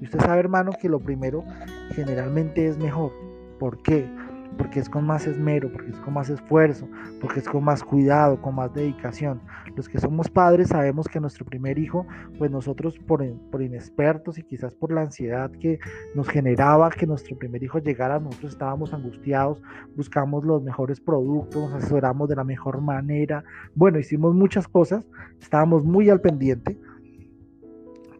Y 0.00 0.04
usted 0.04 0.20
sabe, 0.20 0.38
hermano, 0.38 0.70
que 0.80 0.88
lo 0.88 1.00
primero 1.00 1.44
generalmente 1.90 2.68
es 2.68 2.78
mejor. 2.78 3.12
¿Por 3.58 3.82
qué? 3.82 4.08
Porque 4.56 4.80
es 4.80 4.88
con 4.88 5.06
más 5.06 5.26
esmero, 5.26 5.70
porque 5.72 5.90
es 5.90 5.98
con 6.00 6.14
más 6.14 6.30
esfuerzo, 6.30 6.88
porque 7.20 7.40
es 7.40 7.48
con 7.48 7.64
más 7.64 7.82
cuidado, 7.82 8.40
con 8.40 8.54
más 8.54 8.72
dedicación. 8.72 9.40
Los 9.76 9.88
que 9.88 9.98
somos 9.98 10.28
padres 10.28 10.68
sabemos 10.68 11.06
que 11.08 11.20
nuestro 11.20 11.44
primer 11.44 11.78
hijo, 11.78 12.06
pues 12.38 12.50
nosotros 12.50 12.98
por, 13.06 13.24
por 13.50 13.62
inexpertos 13.62 14.38
y 14.38 14.42
quizás 14.42 14.74
por 14.74 14.92
la 14.92 15.02
ansiedad 15.02 15.50
que 15.50 15.78
nos 16.14 16.28
generaba 16.28 16.90
que 16.90 17.06
nuestro 17.06 17.36
primer 17.36 17.62
hijo 17.62 17.78
llegara, 17.78 18.18
nosotros 18.18 18.52
estábamos 18.52 18.92
angustiados, 18.92 19.60
buscamos 19.96 20.44
los 20.44 20.62
mejores 20.62 21.00
productos, 21.00 21.62
nos 21.62 21.74
asesoramos 21.74 22.28
de 22.28 22.36
la 22.36 22.44
mejor 22.44 22.80
manera, 22.80 23.44
bueno, 23.74 23.98
hicimos 23.98 24.34
muchas 24.34 24.66
cosas, 24.66 25.04
estábamos 25.40 25.84
muy 25.84 26.10
al 26.10 26.20
pendiente 26.20 26.78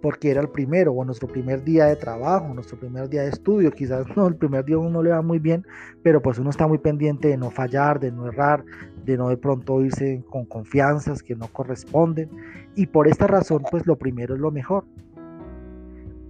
porque 0.00 0.30
era 0.30 0.40
el 0.40 0.48
primero 0.48 0.92
o 0.92 1.04
nuestro 1.04 1.28
primer 1.28 1.64
día 1.64 1.86
de 1.86 1.96
trabajo, 1.96 2.52
nuestro 2.54 2.78
primer 2.78 3.08
día 3.08 3.22
de 3.22 3.30
estudio, 3.30 3.70
quizás 3.70 4.06
no, 4.16 4.26
el 4.26 4.36
primer 4.36 4.64
día 4.64 4.78
uno 4.78 5.02
le 5.02 5.10
va 5.10 5.22
muy 5.22 5.38
bien, 5.38 5.66
pero 6.02 6.22
pues 6.22 6.38
uno 6.38 6.50
está 6.50 6.66
muy 6.66 6.78
pendiente 6.78 7.28
de 7.28 7.36
no 7.36 7.50
fallar, 7.50 8.00
de 8.00 8.12
no 8.12 8.26
errar, 8.26 8.64
de 9.04 9.16
no 9.16 9.28
de 9.28 9.36
pronto 9.36 9.80
irse 9.82 10.24
con 10.30 10.44
confianzas 10.44 11.22
que 11.22 11.34
no 11.34 11.48
corresponden 11.48 12.30
y 12.74 12.86
por 12.86 13.08
esta 13.08 13.26
razón 13.26 13.62
pues 13.70 13.86
lo 13.86 13.96
primero 13.96 14.34
es 14.34 14.40
lo 14.40 14.50
mejor. 14.50 14.84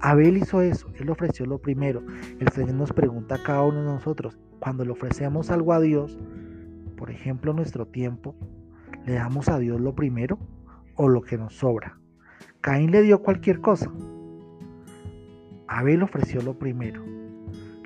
Abel 0.01 0.37
hizo 0.37 0.63
eso, 0.63 0.89
él 0.95 1.11
ofreció 1.11 1.45
lo 1.45 1.59
primero. 1.59 2.05
El 2.39 2.49
Señor 2.51 2.75
nos 2.75 2.93
pregunta 2.93 3.35
a 3.35 3.43
cada 3.43 3.63
uno 3.63 3.81
de 3.81 3.87
nosotros, 3.87 4.39
cuando 4.61 4.85
le 4.85 4.93
ofrecemos 4.93 5.51
algo 5.51 5.73
a 5.73 5.81
Dios, 5.81 6.19
por 6.97 7.11
ejemplo 7.11 7.53
nuestro 7.53 7.87
tiempo, 7.87 8.37
¿le 9.07 9.15
damos 9.15 9.49
a 9.49 9.59
Dios 9.59 9.81
lo 9.81 9.95
primero 9.95 10.39
o 10.95 11.09
lo 11.09 11.23
que 11.23 11.37
nos 11.37 11.57
sobra? 11.57 11.99
Caín 12.61 12.91
le 12.91 13.03
dio 13.03 13.23
cualquier 13.23 13.61
cosa. 13.61 13.91
Abel 15.69 16.03
ofreció 16.03 16.43
lo 16.43 16.59
primero, 16.59 17.05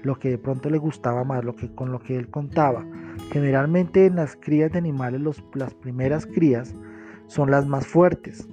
lo 0.03 0.19
que 0.19 0.31
de 0.31 0.39
pronto 0.39 0.71
le 0.71 0.79
gustaba 0.79 1.25
más, 1.25 1.45
lo 1.45 1.55
que, 1.55 1.75
con 1.75 1.93
lo 1.93 1.99
que 1.99 2.17
él 2.17 2.31
contaba. 2.31 2.87
Generalmente 3.33 4.07
en 4.07 4.17
las 4.17 4.37
crías 4.37 4.73
de 4.73 4.79
animales 4.79 5.21
las 5.55 5.75
primeras 5.75 6.27
crías 6.27 6.75
son 7.27 7.51
las 7.51 7.67
más 7.67 7.87
fuertes, 7.87 8.49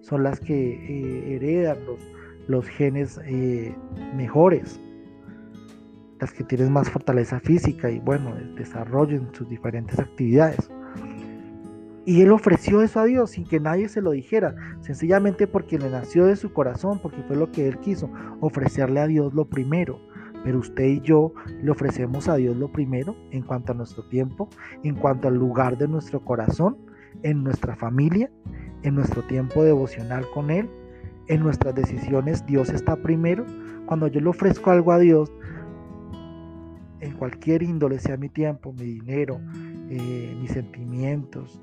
son 0.00 0.22
las 0.22 0.40
que 0.40 0.54
eh, 0.54 1.36
heredan 1.36 1.78
los, 1.86 2.00
los 2.48 2.66
genes 2.66 3.20
eh, 3.24 3.74
mejores, 4.14 4.80
las 6.20 6.32
que 6.32 6.44
tienen 6.44 6.72
más 6.72 6.90
fortaleza 6.90 7.40
física 7.40 7.90
y 7.90 7.98
bueno, 8.00 8.34
desarrollo 8.56 9.16
en 9.16 9.34
sus 9.34 9.48
diferentes 9.48 9.98
actividades. 9.98 10.70
Y 12.06 12.22
él 12.22 12.30
ofreció 12.30 12.82
eso 12.82 13.00
a 13.00 13.04
Dios 13.04 13.32
sin 13.32 13.44
que 13.44 13.58
nadie 13.58 13.88
se 13.88 14.00
lo 14.00 14.12
dijera, 14.12 14.54
sencillamente 14.80 15.48
porque 15.48 15.76
le 15.76 15.90
nació 15.90 16.24
de 16.24 16.36
su 16.36 16.52
corazón, 16.52 17.00
porque 17.02 17.20
fue 17.24 17.34
lo 17.34 17.50
que 17.50 17.66
él 17.66 17.80
quiso, 17.80 18.08
ofrecerle 18.40 19.00
a 19.00 19.08
Dios 19.08 19.34
lo 19.34 19.46
primero. 19.48 19.98
Pero 20.44 20.60
usted 20.60 20.84
y 20.84 21.00
yo 21.00 21.34
le 21.60 21.68
ofrecemos 21.72 22.28
a 22.28 22.36
Dios 22.36 22.56
lo 22.56 22.70
primero 22.70 23.16
en 23.32 23.42
cuanto 23.42 23.72
a 23.72 23.74
nuestro 23.74 24.04
tiempo, 24.04 24.48
en 24.84 24.94
cuanto 24.94 25.26
al 25.26 25.34
lugar 25.34 25.76
de 25.78 25.88
nuestro 25.88 26.24
corazón, 26.24 26.76
en 27.24 27.42
nuestra 27.42 27.74
familia, 27.74 28.30
en 28.84 28.94
nuestro 28.94 29.22
tiempo 29.24 29.64
devocional 29.64 30.24
con 30.32 30.52
Él, 30.52 30.70
en 31.26 31.40
nuestras 31.40 31.74
decisiones, 31.74 32.46
Dios 32.46 32.68
está 32.68 32.94
primero. 32.94 33.44
Cuando 33.86 34.06
yo 34.06 34.20
le 34.20 34.28
ofrezco 34.28 34.70
algo 34.70 34.92
a 34.92 35.00
Dios, 35.00 35.32
en 37.00 37.12
cualquier 37.14 37.64
índole, 37.64 37.98
sea 37.98 38.16
mi 38.16 38.28
tiempo, 38.28 38.72
mi 38.72 38.84
dinero, 38.84 39.40
eh, 39.90 40.36
mis 40.40 40.52
sentimientos, 40.52 41.60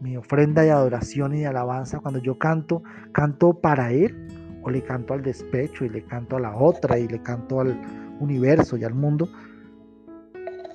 mi 0.00 0.16
ofrenda 0.16 0.62
de 0.62 0.70
adoración 0.70 1.34
y 1.34 1.40
de 1.40 1.46
alabanza, 1.46 2.00
cuando 2.00 2.20
yo 2.20 2.38
canto, 2.38 2.82
canto 3.12 3.54
para 3.60 3.92
Él 3.92 4.28
o 4.62 4.70
le 4.70 4.82
canto 4.82 5.14
al 5.14 5.22
despecho 5.22 5.84
y 5.84 5.88
le 5.88 6.02
canto 6.04 6.36
a 6.36 6.40
la 6.40 6.56
otra 6.56 6.98
y 6.98 7.08
le 7.08 7.22
canto 7.22 7.60
al 7.60 7.80
universo 8.20 8.76
y 8.76 8.84
al 8.84 8.94
mundo. 8.94 9.28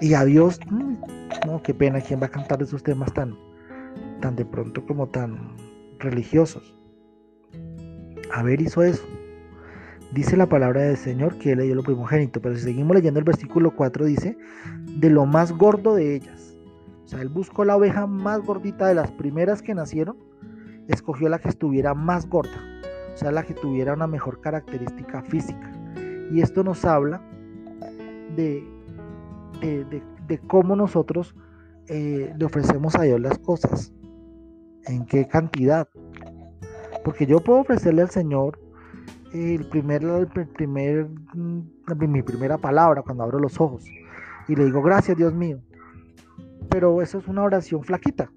Y 0.02 0.14
a 0.14 0.26
Dios, 0.26 0.60
mm, 0.70 0.96
no, 1.48 1.62
qué 1.64 1.74
pena, 1.74 2.02
¿quién 2.02 2.22
va 2.22 2.28
a 2.28 2.32
cantar 2.32 2.62
esos 2.62 2.84
temas 2.84 3.14
tan, 3.14 3.36
tan 4.22 4.36
de 4.36 4.46
pronto 4.46 4.86
como 4.86 5.08
tan 5.08 5.56
religiosos? 6.00 6.76
A 8.34 8.44
ver, 8.44 8.62
hizo 8.62 8.84
eso. 8.84 9.06
Dice 10.12 10.38
la 10.38 10.48
palabra 10.48 10.82
del 10.82 10.98
Señor 10.98 11.38
que 11.38 11.54
él 11.54 11.60
leyó 11.60 11.76
lo 11.76 11.84
primogénito, 11.84 12.42
pero 12.42 12.56
si 12.56 12.62
seguimos 12.62 12.96
leyendo 12.96 13.20
el 13.20 13.26
versículo 13.26 13.76
4 13.76 14.06
dice, 14.06 14.38
de 15.00 15.10
lo 15.10 15.26
más 15.26 15.52
gordo 15.52 15.96
de 15.96 16.16
ellas. 16.16 16.45
O 17.06 17.08
sea, 17.08 17.22
él 17.22 17.30
buscó 17.30 17.66
la 17.66 17.76
oveja 17.76 18.08
más 18.08 18.42
gordita 18.42 18.88
de 18.88 18.96
las 18.96 19.12
primeras 19.12 19.62
que 19.62 19.76
nacieron, 19.76 20.18
escogió 20.88 21.30
la 21.30 21.40
que 21.40 21.50
estuviera 21.50 21.94
más 21.94 22.28
gorda, 22.28 22.58
o 23.14 23.18
sea, 23.18 23.32
la 23.32 23.44
que 23.44 23.54
tuviera 23.54 23.94
una 23.94 24.08
mejor 24.08 24.42
característica 24.42 25.22
física. 25.22 25.72
Y 26.32 26.42
esto 26.42 26.64
nos 26.64 26.84
habla 26.84 27.22
de, 28.36 28.64
de, 29.62 30.40
cómo 30.48 30.76
nosotros 30.76 31.36
eh, 31.88 32.34
le 32.38 32.46
ofrecemos 32.46 32.96
a 32.96 33.04
Dios 33.04 33.20
las 33.22 33.38
cosas, 33.38 33.94
en 34.86 35.06
qué 35.06 35.28
cantidad. 35.28 35.88
Porque 37.04 37.28
yo 37.28 37.40
puedo 37.40 37.60
ofrecerle 37.60 38.02
al 38.02 38.10
Señor 38.10 38.60
el 39.32 39.66
primer, 39.66 40.04
el 40.04 40.48
primer, 40.48 41.08
mm, 41.36 41.62
mi 42.08 42.24
primera 42.24 42.58
palabra 42.58 43.04
cuando 43.04 43.24
abro 43.24 43.40
los 43.40 43.60
ojos 43.62 43.86
y 44.48 44.56
le 44.56 44.66
digo 44.66 44.82
gracias 44.82 45.18
Dios 45.18 45.34
mío. 45.34 45.60
Pero 46.70 47.02
eso 47.02 47.20
es 47.20 47.28
una 47.28 47.44
oración 47.44 47.84
flaquita. 47.84 48.32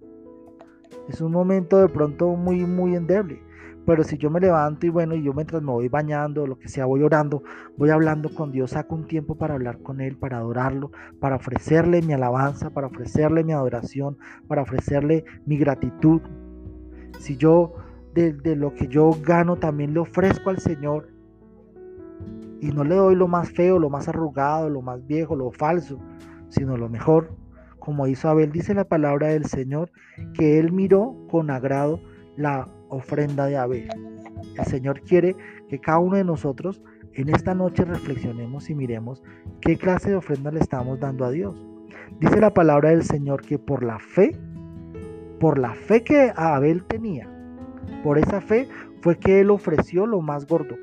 Es 1.08 1.20
un 1.20 1.32
momento 1.32 1.78
de 1.78 1.88
pronto 1.88 2.28
muy, 2.36 2.64
muy 2.66 2.94
endeble. 2.94 3.42
Pero 3.88 4.04
si 4.04 4.18
yo 4.18 4.28
me 4.28 4.38
levanto 4.38 4.84
y 4.84 4.90
bueno, 4.90 5.14
y 5.14 5.22
yo 5.22 5.32
mientras 5.32 5.62
me 5.62 5.72
voy 5.72 5.88
bañando, 5.88 6.46
lo 6.46 6.58
que 6.58 6.68
sea, 6.68 6.84
voy 6.84 7.02
orando, 7.02 7.42
voy 7.78 7.88
hablando 7.88 8.28
con 8.28 8.52
Dios, 8.52 8.72
saco 8.72 8.94
un 8.94 9.06
tiempo 9.06 9.36
para 9.36 9.54
hablar 9.54 9.78
con 9.78 10.02
Él, 10.02 10.14
para 10.14 10.36
adorarlo, 10.36 10.90
para 11.20 11.36
ofrecerle 11.36 12.02
mi 12.02 12.12
alabanza, 12.12 12.68
para 12.68 12.88
ofrecerle 12.88 13.44
mi 13.44 13.54
adoración, 13.54 14.18
para 14.46 14.60
ofrecerle 14.60 15.24
mi 15.46 15.56
gratitud. 15.56 16.20
Si 17.18 17.38
yo 17.38 17.76
de, 18.12 18.34
de 18.34 18.56
lo 18.56 18.74
que 18.74 18.88
yo 18.88 19.10
gano 19.24 19.56
también 19.56 19.94
le 19.94 20.00
ofrezco 20.00 20.50
al 20.50 20.58
Señor 20.58 21.08
y 22.60 22.68
no 22.72 22.84
le 22.84 22.94
doy 22.94 23.14
lo 23.14 23.26
más 23.26 23.50
feo, 23.50 23.78
lo 23.78 23.88
más 23.88 24.06
arrugado, 24.06 24.68
lo 24.68 24.82
más 24.82 25.06
viejo, 25.06 25.34
lo 25.34 25.50
falso, 25.50 25.98
sino 26.50 26.76
lo 26.76 26.90
mejor, 26.90 27.30
como 27.88 28.06
hizo 28.06 28.28
Abel, 28.28 28.52
dice 28.52 28.74
la 28.74 28.84
palabra 28.84 29.28
del 29.28 29.46
Señor, 29.46 29.90
que 30.34 30.58
Él 30.58 30.72
miró 30.72 31.16
con 31.30 31.48
agrado 31.48 32.02
la 32.36 32.68
ofrenda 32.90 33.46
de 33.46 33.56
Abel. 33.56 33.88
El 34.58 34.64
Señor 34.66 35.00
quiere 35.00 35.34
que 35.70 35.78
cada 35.78 35.98
uno 35.98 36.16
de 36.16 36.24
nosotros 36.24 36.82
en 37.14 37.30
esta 37.30 37.54
noche 37.54 37.86
reflexionemos 37.86 38.68
y 38.68 38.74
miremos 38.74 39.22
qué 39.62 39.78
clase 39.78 40.10
de 40.10 40.16
ofrenda 40.16 40.50
le 40.50 40.60
estamos 40.60 41.00
dando 41.00 41.24
a 41.24 41.30
Dios. 41.30 41.64
Dice 42.20 42.38
la 42.42 42.52
palabra 42.52 42.90
del 42.90 43.04
Señor 43.04 43.40
que 43.40 43.58
por 43.58 43.82
la 43.82 43.98
fe, 43.98 44.36
por 45.40 45.58
la 45.58 45.72
fe 45.72 46.04
que 46.04 46.30
Abel 46.36 46.84
tenía, 46.84 47.26
por 48.04 48.18
esa 48.18 48.42
fe 48.42 48.68
fue 49.00 49.16
que 49.16 49.40
él 49.40 49.50
ofreció 49.50 50.04
lo 50.04 50.20
más 50.20 50.46
gordo, 50.46 50.76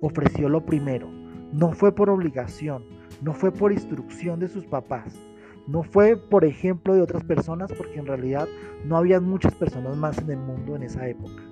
ofreció 0.00 0.48
lo 0.48 0.64
primero. 0.64 1.06
No 1.52 1.72
fue 1.72 1.94
por 1.94 2.08
obligación, 2.08 2.82
no 3.20 3.34
fue 3.34 3.52
por 3.52 3.72
instrucción 3.72 4.40
de 4.40 4.48
sus 4.48 4.64
papás, 4.64 5.20
no 5.66 5.82
fue 5.82 6.16
por 6.16 6.44
ejemplo 6.44 6.94
de 6.94 7.02
otras 7.02 7.24
personas, 7.24 7.72
porque 7.72 7.98
en 7.98 8.06
realidad 8.06 8.48
no 8.84 8.96
había 8.96 9.20
muchas 9.20 9.54
personas 9.54 9.96
más 9.96 10.18
en 10.18 10.30
el 10.30 10.38
mundo 10.38 10.76
en 10.76 10.84
esa 10.84 11.08
época. 11.08 11.42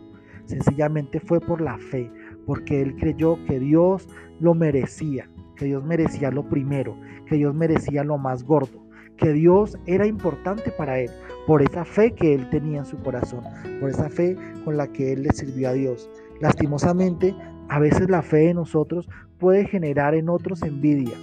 Sencillamente 0.44 1.20
fue 1.20 1.40
por 1.40 1.60
la 1.60 1.78
fe, 1.78 2.10
porque 2.46 2.82
él 2.82 2.96
creyó 2.96 3.38
que 3.46 3.58
Dios 3.58 4.08
lo 4.40 4.54
merecía, 4.54 5.28
que 5.56 5.66
Dios 5.66 5.84
merecía 5.84 6.30
lo 6.30 6.48
primero, 6.48 6.96
que 7.26 7.36
Dios 7.36 7.54
merecía 7.54 8.04
lo 8.04 8.18
más 8.18 8.44
gordo, 8.44 8.84
que 9.16 9.32
Dios 9.32 9.78
era 9.86 10.06
importante 10.06 10.70
para 10.70 10.98
él, 10.98 11.10
por 11.46 11.62
esa 11.62 11.84
fe 11.84 12.12
que 12.12 12.34
él 12.34 12.48
tenía 12.50 12.80
en 12.80 12.86
su 12.86 12.98
corazón, 12.98 13.44
por 13.80 13.90
esa 13.90 14.10
fe 14.10 14.36
con 14.64 14.76
la 14.76 14.86
que 14.88 15.12
él 15.12 15.22
le 15.22 15.32
sirvió 15.32 15.70
a 15.70 15.72
Dios. 15.72 16.10
Lastimosamente, 16.40 17.34
a 17.68 17.78
veces 17.78 18.10
la 18.10 18.22
fe 18.22 18.38
de 18.38 18.54
nosotros 18.54 19.08
puede 19.38 19.66
generar 19.66 20.14
en 20.14 20.28
otros 20.28 20.62
envidia, 20.62 21.16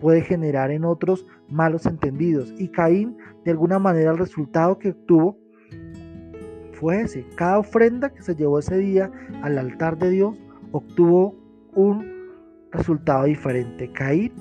puede 0.00 0.22
generar 0.22 0.70
en 0.70 0.84
otros 0.84 1.26
malos 1.48 1.86
entendidos. 1.86 2.52
Y 2.58 2.68
Caín, 2.68 3.16
de 3.44 3.52
alguna 3.52 3.78
manera, 3.78 4.10
el 4.10 4.18
resultado 4.18 4.78
que 4.78 4.90
obtuvo 4.90 5.38
fue 6.72 7.02
ese. 7.02 7.24
Cada 7.36 7.58
ofrenda 7.58 8.10
que 8.10 8.22
se 8.22 8.34
llevó 8.34 8.58
ese 8.58 8.76
día 8.78 9.10
al 9.42 9.58
altar 9.58 9.98
de 9.98 10.10
Dios 10.10 10.36
obtuvo 10.72 11.34
un 11.74 12.06
resultado 12.70 13.24
diferente. 13.24 13.90
Caín 13.92 14.32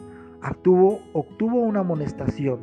obtuvo, 0.50 1.00
obtuvo 1.13 1.59
una 1.59 1.79
amonestación, 1.81 2.59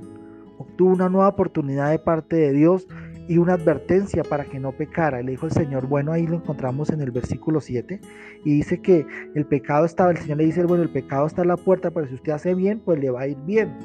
obtuvo 0.59 0.93
una 0.93 1.09
nueva 1.09 1.29
oportunidad 1.29 1.91
de 1.91 1.99
parte 1.99 2.37
de 2.37 2.53
Dios 2.53 2.87
y 3.29 3.39
una 3.39 3.55
advertencia 3.55 4.23
para 4.25 4.45
que 4.45 4.59
no 4.59 4.73
pecara. 4.73 5.23
Le 5.23 5.33
dijo 5.33 5.47
el 5.47 5.53
Señor, 5.53 5.87
bueno, 5.87 6.13
ahí 6.13 6.27
lo 6.27 6.37
encontramos 6.37 6.91
en 6.91 7.01
el 7.01 7.11
versículo 7.11 7.61
7, 7.61 8.01
y 8.45 8.57
dice 8.57 8.81
que 8.81 9.07
el 9.35 9.47
pecado 9.47 9.85
estaba, 9.85 10.11
el 10.11 10.19
Señor 10.19 10.39
le 10.39 10.47
dice, 10.47 10.65
bueno, 10.65 10.83
el 10.83 10.91
pecado 10.91 11.27
está 11.27 11.43
en 11.43 11.49
la 11.49 11.57
puerta, 11.57 11.91
pero 11.91 12.07
si 12.07 12.15
usted 12.15 12.33
hace 12.33 12.55
bien, 12.55 12.81
pues 12.81 13.01
le 13.01 13.11
va 13.11 13.23
a 13.23 13.29
ir 13.29 13.39
bien. 13.47 13.77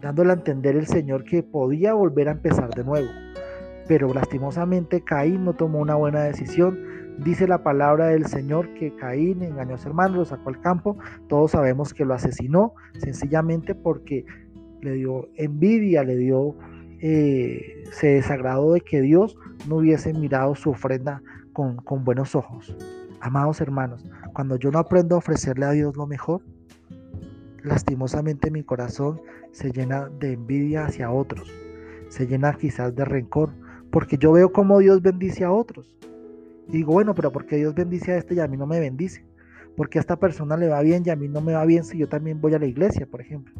Dándole 0.00 0.30
a 0.30 0.34
entender 0.34 0.76
el 0.76 0.86
Señor 0.86 1.24
que 1.24 1.42
podía 1.42 1.92
volver 1.94 2.28
a 2.28 2.32
empezar 2.32 2.70
de 2.70 2.84
nuevo. 2.84 3.08
Pero 3.88 4.12
lastimosamente 4.12 5.00
Caín 5.00 5.44
no 5.44 5.54
tomó 5.54 5.80
una 5.80 5.96
buena 5.96 6.22
decisión. 6.22 6.78
Dice 7.18 7.48
la 7.48 7.64
palabra 7.64 8.06
del 8.08 8.26
Señor 8.26 8.72
que 8.74 8.94
Caín 8.94 9.42
engañó 9.42 9.74
a 9.74 9.78
su 9.78 9.88
hermano, 9.88 10.18
lo 10.18 10.24
sacó 10.24 10.50
al 10.50 10.60
campo. 10.60 10.98
Todos 11.26 11.50
sabemos 11.52 11.92
que 11.92 12.04
lo 12.04 12.14
asesinó 12.14 12.74
sencillamente 12.98 13.74
porque 13.74 14.24
le 14.82 14.92
dio 14.92 15.28
envidia, 15.34 16.04
le 16.04 16.16
dio 16.16 16.54
eh, 17.00 17.84
se 17.92 18.08
desagradó 18.08 18.72
de 18.72 18.80
que 18.80 19.00
Dios 19.00 19.36
no 19.68 19.76
hubiese 19.76 20.12
mirado 20.12 20.54
su 20.54 20.70
ofrenda 20.70 21.22
con, 21.52 21.76
con 21.76 22.04
buenos 22.04 22.34
ojos. 22.34 22.76
Amados 23.20 23.60
hermanos, 23.60 24.04
cuando 24.32 24.56
yo 24.56 24.70
no 24.70 24.78
aprendo 24.78 25.14
a 25.14 25.18
ofrecerle 25.18 25.66
a 25.66 25.70
Dios 25.70 25.96
lo 25.96 26.06
mejor, 26.06 26.42
lastimosamente 27.62 28.50
mi 28.50 28.62
corazón 28.62 29.20
se 29.52 29.70
llena 29.70 30.08
de 30.20 30.32
envidia 30.32 30.86
hacia 30.86 31.10
otros, 31.10 31.50
se 32.08 32.26
llena 32.26 32.52
quizás 32.54 32.94
de 32.94 33.04
rencor, 33.04 33.50
porque 33.90 34.18
yo 34.18 34.32
veo 34.32 34.52
cómo 34.52 34.78
Dios 34.78 35.02
bendice 35.02 35.44
a 35.44 35.52
otros. 35.52 35.96
Y 36.68 36.72
digo, 36.72 36.92
bueno, 36.92 37.14
pero 37.14 37.32
¿por 37.32 37.46
qué 37.46 37.56
Dios 37.56 37.74
bendice 37.74 38.12
a 38.12 38.18
este 38.18 38.34
y 38.34 38.40
a 38.40 38.46
mí 38.46 38.56
no 38.56 38.66
me 38.66 38.78
bendice? 38.78 39.24
Porque 39.76 39.98
a 39.98 40.00
esta 40.00 40.16
persona 40.16 40.56
le 40.56 40.68
va 40.68 40.82
bien 40.82 41.02
y 41.06 41.10
a 41.10 41.16
mí 41.16 41.28
no 41.28 41.40
me 41.40 41.54
va 41.54 41.64
bien 41.64 41.84
si 41.84 41.98
yo 41.98 42.08
también 42.08 42.40
voy 42.40 42.54
a 42.54 42.58
la 42.58 42.66
iglesia, 42.66 43.06
por 43.06 43.20
ejemplo 43.20 43.54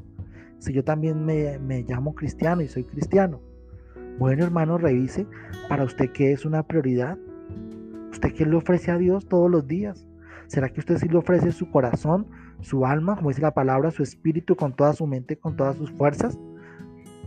si 0.58 0.72
yo 0.72 0.84
también 0.84 1.24
me, 1.24 1.84
llamo 1.88 2.14
cristiano 2.14 2.62
y 2.62 2.68
soy 2.68 2.84
cristiano? 2.84 3.40
Bueno, 4.18 4.44
hermano, 4.44 4.78
revise 4.78 5.26
para 5.68 5.84
usted 5.84 6.10
qué 6.10 6.32
es 6.32 6.44
una 6.44 6.62
prioridad. 6.64 7.18
¿Usted 8.10 8.32
qué 8.34 8.44
le 8.44 8.56
ofrece 8.56 8.90
a 8.90 8.98
Dios 8.98 9.28
todos 9.28 9.50
los 9.50 9.66
días? 9.66 10.06
¿Será 10.48 10.70
que 10.70 10.80
usted 10.80 10.96
sí 10.96 11.08
le 11.08 11.18
ofrece 11.18 11.52
su 11.52 11.70
corazón, 11.70 12.26
su 12.60 12.84
alma, 12.86 13.16
como 13.16 13.28
dice 13.28 13.42
la 13.42 13.54
palabra, 13.54 13.90
su 13.90 14.02
espíritu 14.02 14.56
con 14.56 14.74
toda 14.74 14.92
su 14.94 15.06
mente, 15.06 15.36
con 15.36 15.56
todas 15.56 15.76
sus 15.76 15.92
fuerzas? 15.92 16.38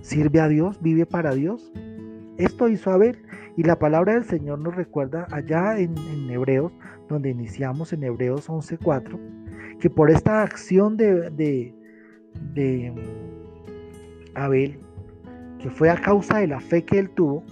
¿Sirve 0.01 0.41
a 0.41 0.47
Dios? 0.47 0.81
¿Vive 0.81 1.05
para 1.05 1.33
Dios? 1.33 1.71
Esto 2.37 2.67
hizo 2.67 2.91
Abel 2.91 3.19
y 3.55 3.63
la 3.63 3.77
palabra 3.77 4.13
del 4.13 4.23
Señor 4.23 4.59
nos 4.59 4.75
recuerda 4.75 5.27
allá 5.31 5.77
en, 5.77 5.95
Hebreos, 6.29 6.71
donde 7.07 7.29
iniciamos 7.29 7.93
en 7.93 8.03
Hebreos 8.03 8.49
11.4, 8.49 9.77
que 9.79 9.89
por 9.89 10.09
esta 10.09 10.41
acción 10.41 10.97
de, 10.97 11.29
de 11.29 12.93
Abel, 14.35 14.79
que 15.59 15.69
fue 15.69 15.89
a 15.89 15.99
causa 15.99 16.39
de 16.39 16.47
la 16.47 16.59
fe 16.59 16.83
que 16.83 16.99
él 16.99 17.09
tuvo, 17.09 17.43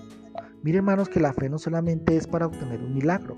mire 0.64 0.78
hermanos 0.78 1.10
que 1.10 1.20
la 1.20 1.34
fe 1.34 1.50
no 1.50 1.58
solamente 1.58 2.16
es 2.16 2.28
para 2.28 2.48
obtener 2.48 2.80
un 2.82 2.94
milagro, 2.94 3.38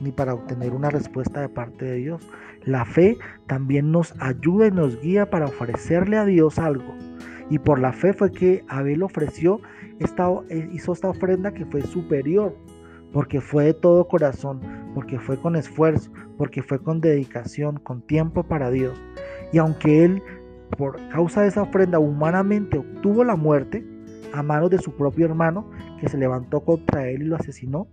ni 0.00 0.12
para 0.12 0.34
obtener 0.34 0.72
una 0.72 0.90
respuesta 0.90 1.40
de 1.40 1.48
parte 1.48 1.84
de 1.84 1.96
Dios. 1.96 2.28
La 2.64 2.84
fe 2.84 3.18
también 3.46 3.92
nos 3.92 4.14
ayuda 4.20 4.68
y 4.68 4.70
nos 4.70 5.00
guía 5.00 5.28
para 5.30 5.46
ofrecerle 5.46 6.16
a 6.16 6.24
Dios 6.24 6.58
algo. 6.58 6.94
Y 7.50 7.58
por 7.58 7.78
la 7.78 7.92
fe 7.92 8.12
fue 8.12 8.32
que 8.32 8.64
Abel 8.68 9.02
ofreció 9.02 9.60
esta, 9.98 10.30
hizo 10.72 10.92
esta 10.92 11.08
ofrenda 11.08 11.52
que 11.52 11.66
fue 11.66 11.82
superior, 11.82 12.56
porque 13.12 13.40
fue 13.40 13.64
de 13.64 13.74
todo 13.74 14.08
corazón, 14.08 14.60
porque 14.94 15.18
fue 15.18 15.38
con 15.38 15.54
esfuerzo, 15.56 16.10
porque 16.36 16.62
fue 16.62 16.82
con 16.82 17.00
dedicación, 17.00 17.78
con 17.78 18.02
tiempo 18.02 18.42
para 18.42 18.70
Dios. 18.70 19.00
Y 19.52 19.58
aunque 19.58 20.04
él, 20.04 20.22
por 20.76 20.98
causa 21.08 21.42
de 21.42 21.48
esa 21.48 21.62
ofrenda, 21.62 21.98
humanamente 21.98 22.78
obtuvo 22.78 23.24
la 23.24 23.36
muerte, 23.36 23.84
a 24.32 24.42
manos 24.42 24.70
de 24.70 24.78
su 24.78 24.96
propio 24.96 25.26
hermano 25.26 25.70
que 26.00 26.08
se 26.08 26.18
levantó 26.18 26.60
contra 26.64 27.08
él 27.08 27.22
y 27.22 27.26
lo 27.26 27.36
asesinó? 27.36 27.86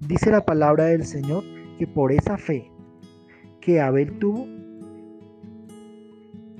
Dice 0.00 0.30
la 0.30 0.44
palabra 0.44 0.84
del 0.84 1.04
Señor 1.04 1.44
que 1.78 1.86
por 1.86 2.12
esa 2.12 2.38
fe 2.38 2.70
que 3.60 3.80
Abel 3.80 4.18
tuvo, 4.18 4.46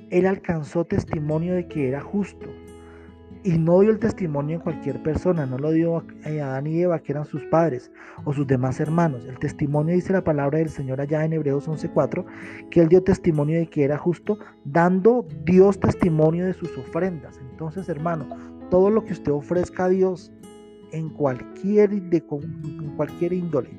él 0.09 0.25
alcanzó 0.27 0.85
testimonio 0.85 1.55
de 1.55 1.67
que 1.67 1.89
era 1.89 2.01
justo. 2.01 2.47
Y 3.45 3.57
no 3.57 3.81
dio 3.81 3.91
el 3.91 3.99
testimonio 3.99 4.55
en 4.55 4.61
cualquier 4.61 5.03
persona, 5.03 5.45
no 5.45 5.57
lo 5.57 5.71
dio 5.71 5.97
a 5.97 6.03
Adán 6.29 6.65
y 6.65 6.81
Eva, 6.81 6.99
que 6.99 7.11
eran 7.11 7.25
sus 7.25 7.43
padres 7.45 7.91
o 8.23 8.31
sus 8.31 8.47
demás 8.47 8.79
hermanos. 8.79 9.25
El 9.25 9.37
testimonio 9.37 9.93
dice 9.93 10.13
la 10.13 10.23
palabra 10.23 10.59
del 10.59 10.69
Señor 10.69 11.01
allá 11.01 11.25
en 11.25 11.33
Hebreos 11.33 11.67
11:4, 11.67 12.25
que 12.71 12.79
él 12.79 12.87
dio 12.87 13.03
testimonio 13.03 13.59
de 13.59 13.67
que 13.67 13.83
era 13.83 13.97
justo, 13.97 14.39
dando 14.63 15.27
Dios 15.43 15.77
testimonio 15.77 16.45
de 16.45 16.53
sus 16.53 16.77
ofrendas. 16.77 17.37
Entonces, 17.51 17.89
hermano, 17.89 18.27
todo 18.69 18.89
lo 18.89 19.03
que 19.03 19.11
usted 19.11 19.33
ofrezca 19.33 19.85
a 19.85 19.89
Dios 19.89 20.31
en 20.93 21.09
cualquier, 21.09 21.89
de, 21.89 22.23
en 22.29 22.95
cualquier 22.95 23.33
índole, 23.33 23.71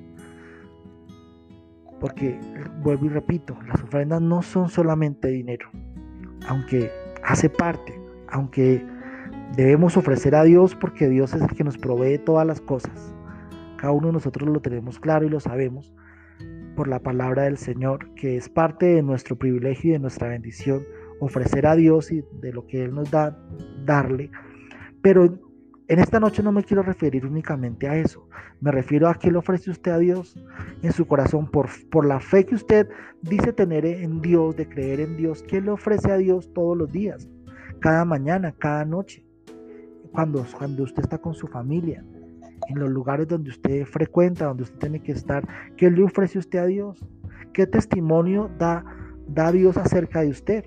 porque 2.01 2.39
vuelvo 2.83 3.07
y 3.07 3.09
repito, 3.09 3.57
las 3.67 3.83
ofrendas 3.83 4.21
no 4.21 4.43
son 4.43 4.69
solamente 4.69 5.29
dinero, 5.29 5.71
aunque 6.49 6.91
hace 7.23 7.49
parte, 7.49 7.99
aunque 8.29 8.85
debemos 9.57 9.97
ofrecer 9.97 10.35
a 10.35 10.45
Dios 10.45 10.75
porque 10.75 11.09
Dios 11.09 11.35
es 11.35 11.43
el 11.43 11.49
que 11.49 11.65
nos 11.65 11.79
provee 11.79 12.19
todas 12.19 12.47
las 12.47 12.61
cosas. 12.61 13.15
Cada 13.77 13.93
uno 13.93 14.09
de 14.09 14.15
nosotros 14.15 14.49
lo 14.49 14.61
tenemos 14.61 14.99
claro 14.99 15.27
y 15.27 15.31
lo 15.31 15.41
sabemos 15.41 15.95
por 16.75 16.89
la 16.89 17.01
palabra 17.01 17.45
del 17.45 17.57
Señor, 17.57 18.15
que 18.15 18.37
es 18.37 18.49
parte 18.49 18.87
de 18.87 19.03
nuestro 19.03 19.37
privilegio 19.37 19.91
y 19.91 19.93
de 19.93 19.99
nuestra 20.01 20.29
bendición, 20.29 20.83
ofrecer 21.21 21.67
a 21.67 21.77
Dios 21.77 22.11
y 22.11 22.25
de 22.41 22.53
lo 22.53 22.67
que 22.67 22.83
Él 22.85 22.95
nos 22.95 23.11
da, 23.11 23.39
darle. 23.85 24.31
Pero 25.03 25.39
en 25.87 25.99
esta 25.99 26.19
noche 26.19 26.43
no 26.43 26.51
me 26.51 26.65
quiero 26.65 26.83
referir 26.83 27.27
únicamente 27.27 27.89
a 27.89 27.97
eso. 27.97 28.29
Me 28.61 28.73
refiero 28.73 29.09
a 29.09 29.15
qué 29.15 29.31
le 29.31 29.39
ofrece 29.39 29.71
usted 29.71 29.93
a 29.93 29.99
Dios 29.99 30.35
en 30.83 30.93
su 30.93 31.07
corazón 31.07 31.51
por, 31.51 31.69
por 31.91 32.07
la 32.07 32.21
fe 32.21 32.45
que 32.45 32.55
usted 32.55 32.89
dice 33.23 33.53
tener 33.53 33.85
en 33.85 34.21
Dios, 34.21 34.57
de 34.57 34.69
creer 34.69 35.01
en 35.01 35.17
Dios. 35.17 35.43
¿Qué 35.43 35.61
le 35.61 35.71
ofrece 35.71 36.11
a 36.11 36.17
Dios 36.17 36.53
todos 36.55 36.77
los 36.77 36.91
días? 36.91 37.29
Cada 37.81 38.05
mañana, 38.05 38.55
cada 38.59 38.85
noche. 38.85 39.24
Cuando, 40.15 40.47
cuando 40.57 40.85
usted 40.85 41.03
está 41.03 41.19
con 41.19 41.35
su 41.35 41.49
familia, 41.49 42.05
en 42.69 42.79
los 42.79 42.91
lugares 42.91 43.29
donde 43.29 43.51
usted 43.51 43.85
frecuenta, 43.85 44.47
donde 44.47 44.63
usted 44.63 44.79
tiene 44.79 45.01
que 45.01 45.13
estar. 45.13 45.47
¿Qué 45.77 45.91
le 45.91 46.03
ofrece 46.03 46.39
usted 46.39 46.59
a 46.59 46.67
Dios? 46.67 47.05
¿Qué 47.53 47.67
testimonio 47.67 48.51
da, 48.59 48.85
da 49.29 49.53
Dios 49.53 49.77
acerca 49.77 50.23
de 50.23 50.29
usted? 50.29 50.65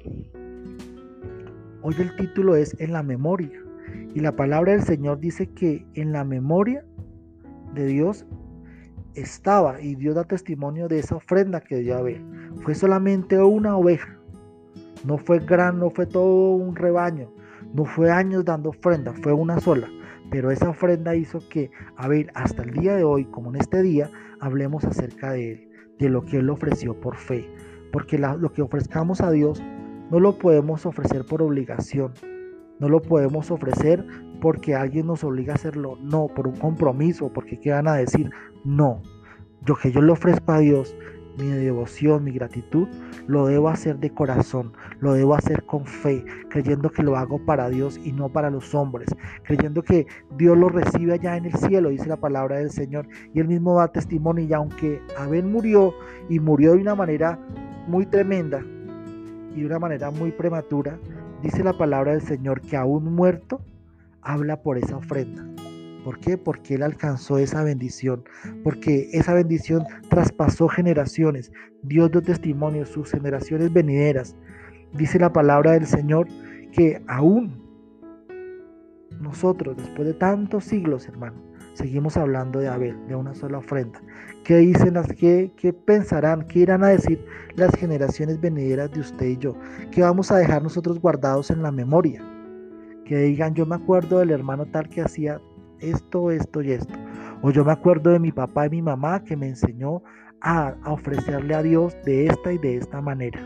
Hoy 1.81 1.95
el 1.99 2.15
título 2.15 2.55
es 2.55 2.75
En 2.79 2.93
la 2.93 3.03
memoria. 3.03 3.63
Y 4.13 4.19
la 4.19 4.35
palabra 4.35 4.73
del 4.73 4.83
Señor 4.83 5.19
dice 5.19 5.47
que 5.47 5.85
en 5.93 6.11
la 6.11 6.23
memoria 6.23 6.83
de 7.73 7.85
Dios 7.85 8.25
estaba 9.15 9.81
y 9.81 9.95
Dios 9.95 10.15
da 10.15 10.23
testimonio 10.23 10.87
de 10.87 10.99
esa 10.99 11.15
ofrenda 11.15 11.61
que 11.61 11.77
dio 11.77 11.97
Abel. 11.97 12.23
Fue 12.63 12.75
solamente 12.75 13.39
una 13.39 13.77
oveja. 13.77 14.17
No 15.05 15.17
fue 15.17 15.39
gran, 15.39 15.79
no 15.79 15.89
fue 15.89 16.05
todo 16.05 16.55
un 16.55 16.75
rebaño. 16.75 17.29
No 17.73 17.85
fue 17.85 18.11
años 18.11 18.45
dando 18.45 18.69
ofrenda, 18.69 19.13
fue 19.13 19.33
una 19.33 19.59
sola. 19.59 19.89
Pero 20.29 20.51
esa 20.51 20.69
ofrenda 20.69 21.15
hizo 21.15 21.39
que 21.49 21.71
Abel 21.95 22.29
hasta 22.33 22.63
el 22.63 22.71
día 22.71 22.95
de 22.95 23.03
hoy, 23.03 23.25
como 23.25 23.49
en 23.49 23.61
este 23.61 23.81
día, 23.81 24.09
hablemos 24.39 24.83
acerca 24.83 25.31
de 25.31 25.51
él, 25.51 25.69
de 25.99 26.09
lo 26.09 26.25
que 26.25 26.37
él 26.37 26.49
ofreció 26.49 26.99
por 26.99 27.15
fe. 27.15 27.49
Porque 27.91 28.17
lo 28.17 28.51
que 28.51 28.61
ofrezcamos 28.61 29.21
a 29.21 29.31
Dios 29.31 29.61
no 30.11 30.19
lo 30.19 30.37
podemos 30.37 30.85
ofrecer 30.85 31.25
por 31.25 31.41
obligación, 31.41 32.13
no 32.79 32.89
lo 32.89 33.01
podemos 33.01 33.49
ofrecer 33.51 34.05
porque 34.41 34.75
alguien 34.75 35.07
nos 35.07 35.23
obliga 35.23 35.53
a 35.53 35.55
hacerlo. 35.55 35.97
No, 36.01 36.27
por 36.27 36.47
un 36.47 36.55
compromiso, 36.55 37.31
porque 37.33 37.59
¿qué 37.59 37.71
van 37.71 37.87
a 37.87 37.95
decir? 37.95 38.29
No. 38.63 39.01
Yo 39.65 39.75
que 39.75 39.91
yo 39.91 40.01
le 40.01 40.11
ofrezco 40.11 40.51
a 40.51 40.59
Dios 40.59 40.95
mi 41.37 41.47
devoción, 41.47 42.23
mi 42.23 42.31
gratitud, 42.31 42.87
lo 43.27 43.45
debo 43.45 43.69
hacer 43.69 43.99
de 43.99 44.09
corazón, 44.09 44.73
lo 44.99 45.13
debo 45.13 45.35
hacer 45.35 45.63
con 45.63 45.85
fe, 45.85 46.23
creyendo 46.49 46.89
que 46.89 47.03
lo 47.03 47.15
hago 47.15 47.39
para 47.39 47.69
Dios 47.69 47.99
y 48.03 48.11
no 48.11 48.29
para 48.29 48.49
los 48.49 48.73
hombres, 48.75 49.09
creyendo 49.43 49.83
que 49.83 50.07
Dios 50.37 50.57
lo 50.57 50.69
recibe 50.69 51.13
allá 51.13 51.37
en 51.37 51.45
el 51.45 51.53
cielo, 51.53 51.89
dice 51.89 52.07
la 52.07 52.17
palabra 52.17 52.57
del 52.57 52.71
Señor, 52.71 53.07
y 53.33 53.39
él 53.39 53.47
mismo 53.47 53.77
da 53.77 53.87
testimonio, 53.87 54.45
y 54.45 54.53
aunque 54.53 55.01
Abel 55.17 55.45
murió 55.45 55.93
y 56.29 56.39
murió 56.39 56.73
de 56.73 56.81
una 56.81 56.95
manera 56.95 57.39
muy 57.87 58.05
tremenda 58.05 58.61
y 59.55 59.61
de 59.61 59.65
una 59.65 59.79
manera 59.79 60.11
muy 60.11 60.31
prematura, 60.31 60.99
Dice 61.41 61.63
la 61.63 61.77
palabra 61.77 62.13
del 62.13 62.21
Señor 62.21 62.61
que 62.61 62.75
aún 62.75 63.13
muerto 63.13 63.61
habla 64.23 64.63
por 64.63 64.77
esa 64.79 64.97
ofrenda. 64.97 65.56
¿Por 66.03 66.19
qué? 66.19 66.37
Porque 66.37 66.75
Él 66.75 66.83
alcanzó 66.83 67.37
esa 67.37 67.63
bendición, 67.63 68.23
porque 68.63 69.09
esa 69.11 69.33
bendición 69.33 69.83
traspasó 70.09 70.67
generaciones, 70.67 71.51
Dios 71.83 72.11
dio 72.11 72.21
testimonio, 72.21 72.85
sus 72.85 73.11
generaciones 73.11 73.71
venideras. 73.71 74.35
Dice 74.93 75.19
la 75.19 75.33
palabra 75.33 75.71
del 75.73 75.85
Señor 75.85 76.27
que 76.71 77.01
aún 77.07 77.61
nosotros, 79.21 79.77
después 79.77 80.07
de 80.07 80.13
tantos 80.13 80.65
siglos, 80.65 81.07
hermano, 81.07 81.41
seguimos 81.73 82.17
hablando 82.17 82.59
de 82.59 82.67
Abel, 82.67 82.95
de 83.07 83.15
una 83.15 83.33
sola 83.33 83.59
ofrenda. 83.59 84.01
¿Qué 84.43 84.57
dicen 84.57 84.95
las 84.95 85.07
que, 85.07 85.51
qué 85.57 85.73
pensarán, 85.73 86.47
qué 86.47 86.59
irán 86.59 86.83
a 86.83 86.89
decir 86.89 87.23
las 87.55 87.75
generaciones 87.75 88.39
venideras 88.39 88.91
de 88.91 89.01
usted 89.01 89.25
y 89.25 89.37
yo? 89.37 89.55
¿Qué 89.91 90.01
vamos 90.01 90.31
a 90.31 90.37
dejar 90.37 90.63
nosotros 90.63 90.99
guardados 90.99 91.51
en 91.51 91.61
la 91.61 91.71
memoria? 91.71 92.23
Que 93.05 93.17
digan, 93.19 93.53
yo 93.53 93.65
me 93.65 93.75
acuerdo 93.75 94.19
del 94.19 94.31
hermano 94.31 94.65
tal 94.65 94.89
que 94.89 95.01
hacía 95.01 95.41
esto, 95.79 96.31
esto 96.31 96.61
y 96.61 96.71
esto. 96.71 96.93
O 97.41 97.51
yo 97.51 97.63
me 97.63 97.71
acuerdo 97.71 98.11
de 98.11 98.19
mi 98.19 98.31
papá 98.31 98.65
y 98.65 98.69
mi 98.69 98.81
mamá 98.81 99.23
que 99.23 99.35
me 99.35 99.47
enseñó 99.47 100.01
a, 100.41 100.75
ofrecerle 100.85 101.55
a 101.55 101.63
Dios 101.63 101.95
de 102.05 102.27
esta 102.27 102.53
y 102.53 102.57
de 102.57 102.77
esta 102.77 103.01
manera. 103.01 103.39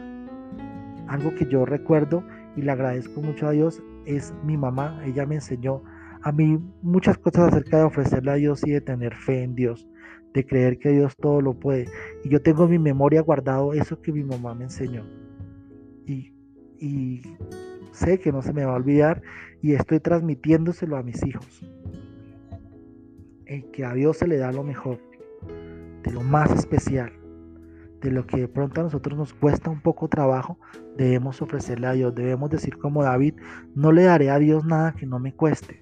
Algo 1.07 1.33
que 1.35 1.45
yo 1.45 1.65
recuerdo 1.65 2.23
y 2.55 2.61
le 2.61 2.71
agradezco 2.71 3.21
mucho 3.21 3.47
a 3.47 3.51
Dios 3.51 3.81
es 4.05 4.33
mi 4.43 4.57
mamá. 4.57 5.01
Ella 5.05 5.25
me 5.25 5.35
enseñó 5.35 5.83
a 6.23 6.31
mí 6.31 6.59
muchas 6.81 7.17
cosas 7.17 7.51
acerca 7.51 7.79
de 7.79 7.83
ofrecerle 7.83 8.31
a 8.31 8.35
Dios 8.35 8.65
y 8.65 8.71
de 8.71 8.81
tener 8.81 9.15
fe 9.15 9.43
en 9.43 9.55
Dios, 9.55 9.89
de 10.33 10.45
creer 10.45 10.77
que 10.77 10.89
Dios 10.89 11.15
todo 11.17 11.41
lo 11.41 11.53
puede. 11.53 11.87
Y 12.23 12.29
yo 12.29 12.41
tengo 12.41 12.65
en 12.65 12.71
mi 12.71 12.79
memoria 12.79 13.21
guardado 13.21 13.73
eso 13.73 14.01
que 14.01 14.11
mi 14.11 14.23
mamá 14.23 14.53
me 14.53 14.65
enseñó. 14.65 15.03
Y 16.83 17.21
sé 17.91 18.19
que 18.19 18.31
no 18.31 18.41
se 18.41 18.53
me 18.53 18.65
va 18.65 18.73
a 18.73 18.75
olvidar 18.75 19.21
y 19.61 19.73
estoy 19.73 19.99
transmitiéndoselo 19.99 20.97
a 20.97 21.03
mis 21.03 21.23
hijos. 21.23 21.63
En 23.51 23.71
que 23.71 23.83
a 23.83 23.93
Dios 23.93 24.17
se 24.17 24.27
le 24.27 24.37
da 24.37 24.51
lo 24.51 24.63
mejor, 24.63 24.99
de 26.03 26.11
lo 26.11 26.21
más 26.21 26.51
especial, 26.51 27.11
de 27.99 28.11
lo 28.11 28.25
que 28.25 28.37
de 28.37 28.47
pronto 28.47 28.79
a 28.79 28.85
nosotros 28.85 29.17
nos 29.17 29.33
cuesta 29.33 29.69
un 29.69 29.81
poco 29.81 30.07
trabajo, 30.07 30.57
debemos 30.97 31.41
ofrecerle 31.41 31.87
a 31.87 31.91
Dios. 31.91 32.15
Debemos 32.15 32.49
decir 32.49 32.77
como 32.77 33.03
David, 33.03 33.35
no 33.75 33.91
le 33.91 34.03
daré 34.03 34.29
a 34.29 34.39
Dios 34.39 34.65
nada 34.65 34.93
que 34.93 35.05
no 35.05 35.19
me 35.19 35.33
cueste 35.33 35.81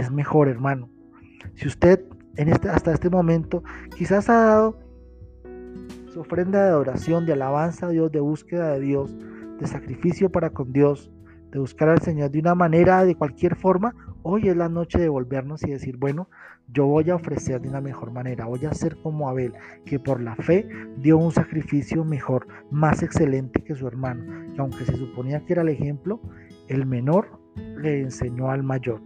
es 0.00 0.10
mejor, 0.10 0.48
hermano. 0.48 0.88
Si 1.54 1.66
usted 1.66 2.04
en 2.36 2.48
este, 2.48 2.68
hasta 2.68 2.92
este 2.92 3.10
momento 3.10 3.62
quizás 3.96 4.28
ha 4.28 4.44
dado 4.44 4.78
su 6.12 6.20
ofrenda 6.20 6.62
de 6.62 6.68
adoración, 6.70 7.26
de 7.26 7.32
alabanza 7.32 7.86
a 7.86 7.90
Dios, 7.90 8.12
de 8.12 8.20
búsqueda 8.20 8.72
de 8.72 8.80
Dios, 8.80 9.16
de 9.58 9.66
sacrificio 9.66 10.30
para 10.30 10.50
con 10.50 10.72
Dios, 10.72 11.10
de 11.50 11.58
buscar 11.58 11.88
al 11.88 12.00
Señor 12.00 12.30
de 12.30 12.40
una 12.40 12.54
manera, 12.54 13.04
de 13.04 13.14
cualquier 13.14 13.56
forma, 13.56 13.94
hoy 14.22 14.48
es 14.48 14.56
la 14.56 14.68
noche 14.68 14.98
de 14.98 15.08
volvernos 15.08 15.62
y 15.64 15.70
decir, 15.70 15.96
bueno, 15.96 16.28
yo 16.72 16.86
voy 16.86 17.08
a 17.10 17.14
ofrecer 17.14 17.60
de 17.60 17.68
una 17.68 17.80
mejor 17.80 18.12
manera, 18.12 18.44
voy 18.44 18.64
a 18.66 18.74
ser 18.74 18.96
como 18.98 19.28
Abel, 19.28 19.54
que 19.84 19.98
por 19.98 20.20
la 20.20 20.36
fe 20.36 20.68
dio 20.98 21.16
un 21.16 21.32
sacrificio 21.32 22.04
mejor, 22.04 22.46
más 22.70 23.02
excelente 23.02 23.62
que 23.62 23.74
su 23.74 23.86
hermano, 23.86 24.52
que 24.54 24.60
aunque 24.60 24.84
se 24.84 24.96
suponía 24.96 25.44
que 25.44 25.54
era 25.54 25.62
el 25.62 25.70
ejemplo, 25.70 26.20
el 26.68 26.84
menor 26.84 27.40
le 27.56 28.00
enseñó 28.00 28.50
al 28.50 28.62
mayor 28.62 29.00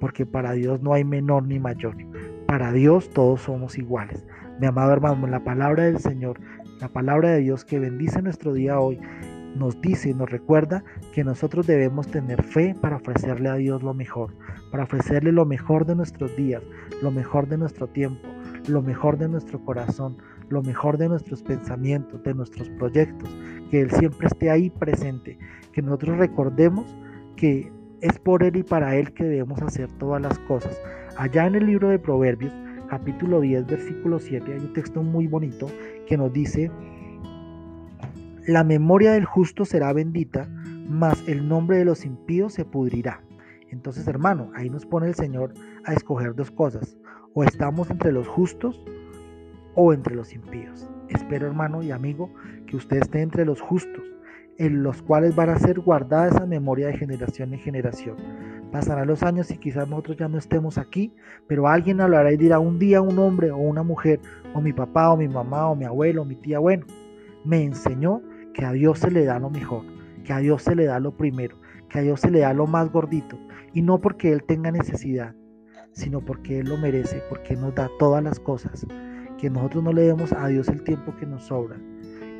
porque 0.00 0.26
para 0.26 0.52
Dios 0.52 0.82
no 0.82 0.94
hay 0.94 1.04
menor 1.04 1.46
ni 1.46 1.60
mayor. 1.60 1.94
Para 2.46 2.72
Dios 2.72 3.10
todos 3.10 3.42
somos 3.42 3.78
iguales. 3.78 4.26
Mi 4.58 4.66
amado 4.66 4.92
hermano, 4.92 5.26
la 5.28 5.44
palabra 5.44 5.84
del 5.84 5.98
Señor, 5.98 6.40
la 6.80 6.88
palabra 6.88 7.30
de 7.30 7.40
Dios 7.40 7.64
que 7.64 7.78
bendice 7.78 8.20
nuestro 8.22 8.52
día 8.52 8.80
hoy, 8.80 8.98
nos 9.56 9.80
dice 9.80 10.10
y 10.10 10.14
nos 10.14 10.30
recuerda 10.30 10.84
que 11.12 11.24
nosotros 11.24 11.66
debemos 11.66 12.06
tener 12.08 12.42
fe 12.42 12.74
para 12.80 12.96
ofrecerle 12.96 13.48
a 13.48 13.54
Dios 13.54 13.82
lo 13.82 13.94
mejor, 13.94 14.34
para 14.70 14.84
ofrecerle 14.84 15.32
lo 15.32 15.44
mejor 15.44 15.86
de 15.86 15.96
nuestros 15.96 16.36
días, 16.36 16.62
lo 17.02 17.10
mejor 17.10 17.48
de 17.48 17.58
nuestro 17.58 17.88
tiempo, 17.88 18.28
lo 18.68 18.82
mejor 18.82 19.18
de 19.18 19.28
nuestro 19.28 19.64
corazón, 19.64 20.16
lo 20.48 20.62
mejor 20.62 20.98
de 20.98 21.08
nuestros 21.08 21.42
pensamientos, 21.42 22.22
de 22.22 22.34
nuestros 22.34 22.68
proyectos, 22.70 23.28
que 23.70 23.80
Él 23.80 23.90
siempre 23.90 24.26
esté 24.26 24.50
ahí 24.50 24.70
presente, 24.70 25.38
que 25.72 25.82
nosotros 25.82 26.18
recordemos 26.18 26.96
que 27.36 27.72
es 28.00 28.18
por 28.18 28.42
Él 28.42 28.56
y 28.56 28.62
para 28.62 28.96
Él 28.96 29.12
que 29.12 29.24
debemos 29.24 29.60
hacer 29.62 29.90
todas 29.92 30.20
las 30.20 30.38
cosas. 30.40 30.80
Allá 31.16 31.46
en 31.46 31.54
el 31.54 31.66
libro 31.66 31.88
de 31.88 31.98
Proverbios, 31.98 32.52
capítulo 32.88 33.40
10, 33.40 33.66
versículo 33.66 34.18
7, 34.18 34.52
hay 34.52 34.58
un 34.58 34.72
texto 34.72 35.02
muy 35.02 35.26
bonito 35.26 35.66
que 36.06 36.16
nos 36.16 36.32
dice, 36.32 36.70
la 38.50 38.64
memoria 38.64 39.12
del 39.12 39.24
justo 39.24 39.64
será 39.64 39.92
bendita, 39.92 40.48
mas 40.88 41.22
el 41.28 41.48
nombre 41.48 41.78
de 41.78 41.84
los 41.84 42.04
impíos 42.04 42.52
se 42.52 42.64
pudrirá. 42.64 43.22
Entonces, 43.68 44.08
hermano, 44.08 44.50
ahí 44.56 44.68
nos 44.68 44.86
pone 44.86 45.06
el 45.06 45.14
Señor 45.14 45.54
a 45.84 45.92
escoger 45.92 46.34
dos 46.34 46.50
cosas. 46.50 46.98
O 47.32 47.44
estamos 47.44 47.90
entre 47.90 48.10
los 48.10 48.26
justos 48.26 48.84
o 49.76 49.92
entre 49.92 50.16
los 50.16 50.34
impíos. 50.34 50.90
Espero, 51.08 51.46
hermano 51.46 51.80
y 51.84 51.92
amigo, 51.92 52.34
que 52.66 52.76
usted 52.76 52.96
esté 52.96 53.22
entre 53.22 53.44
los 53.44 53.60
justos, 53.60 54.02
en 54.58 54.82
los 54.82 55.00
cuales 55.00 55.36
van 55.36 55.50
a 55.50 55.58
ser 55.58 55.78
guardada 55.78 56.26
esa 56.26 56.44
memoria 56.44 56.88
de 56.88 56.98
generación 56.98 57.54
en 57.54 57.60
generación. 57.60 58.16
Pasarán 58.72 59.06
los 59.06 59.22
años 59.22 59.48
y 59.52 59.58
quizás 59.58 59.88
nosotros 59.88 60.16
ya 60.16 60.28
no 60.28 60.38
estemos 60.38 60.76
aquí, 60.76 61.14
pero 61.46 61.68
alguien 61.68 62.00
hablará 62.00 62.32
y 62.32 62.36
dirá 62.36 62.58
un 62.58 62.80
día 62.80 63.00
un 63.00 63.18
hombre 63.20 63.52
o 63.52 63.58
una 63.58 63.84
mujer, 63.84 64.20
o 64.54 64.60
mi 64.60 64.72
papá 64.72 65.12
o 65.12 65.16
mi 65.16 65.28
mamá 65.28 65.68
o 65.68 65.76
mi 65.76 65.84
abuelo 65.84 66.22
o 66.22 66.24
mi 66.24 66.34
tía, 66.34 66.58
bueno, 66.58 66.84
me 67.44 67.62
enseñó 67.62 68.22
que 68.54 68.64
a 68.64 68.72
Dios 68.72 68.98
se 68.98 69.10
le 69.10 69.24
da 69.24 69.38
lo 69.38 69.50
mejor, 69.50 69.84
que 70.24 70.32
a 70.32 70.38
Dios 70.38 70.62
se 70.62 70.74
le 70.74 70.86
da 70.86 71.00
lo 71.00 71.16
primero, 71.16 71.56
que 71.88 71.98
a 71.98 72.02
Dios 72.02 72.20
se 72.20 72.30
le 72.30 72.40
da 72.40 72.52
lo 72.52 72.66
más 72.66 72.90
gordito, 72.90 73.38
y 73.72 73.82
no 73.82 73.98
porque 73.98 74.32
Él 74.32 74.44
tenga 74.44 74.70
necesidad, 74.70 75.34
sino 75.92 76.20
porque 76.20 76.60
Él 76.60 76.68
lo 76.68 76.76
merece, 76.76 77.22
porque 77.28 77.56
nos 77.56 77.74
da 77.74 77.90
todas 77.98 78.22
las 78.22 78.38
cosas, 78.40 78.86
que 79.38 79.50
nosotros 79.50 79.82
no 79.82 79.92
le 79.92 80.02
demos 80.02 80.32
a 80.32 80.46
Dios 80.48 80.68
el 80.68 80.82
tiempo 80.82 81.14
que 81.16 81.26
nos 81.26 81.44
sobra, 81.44 81.76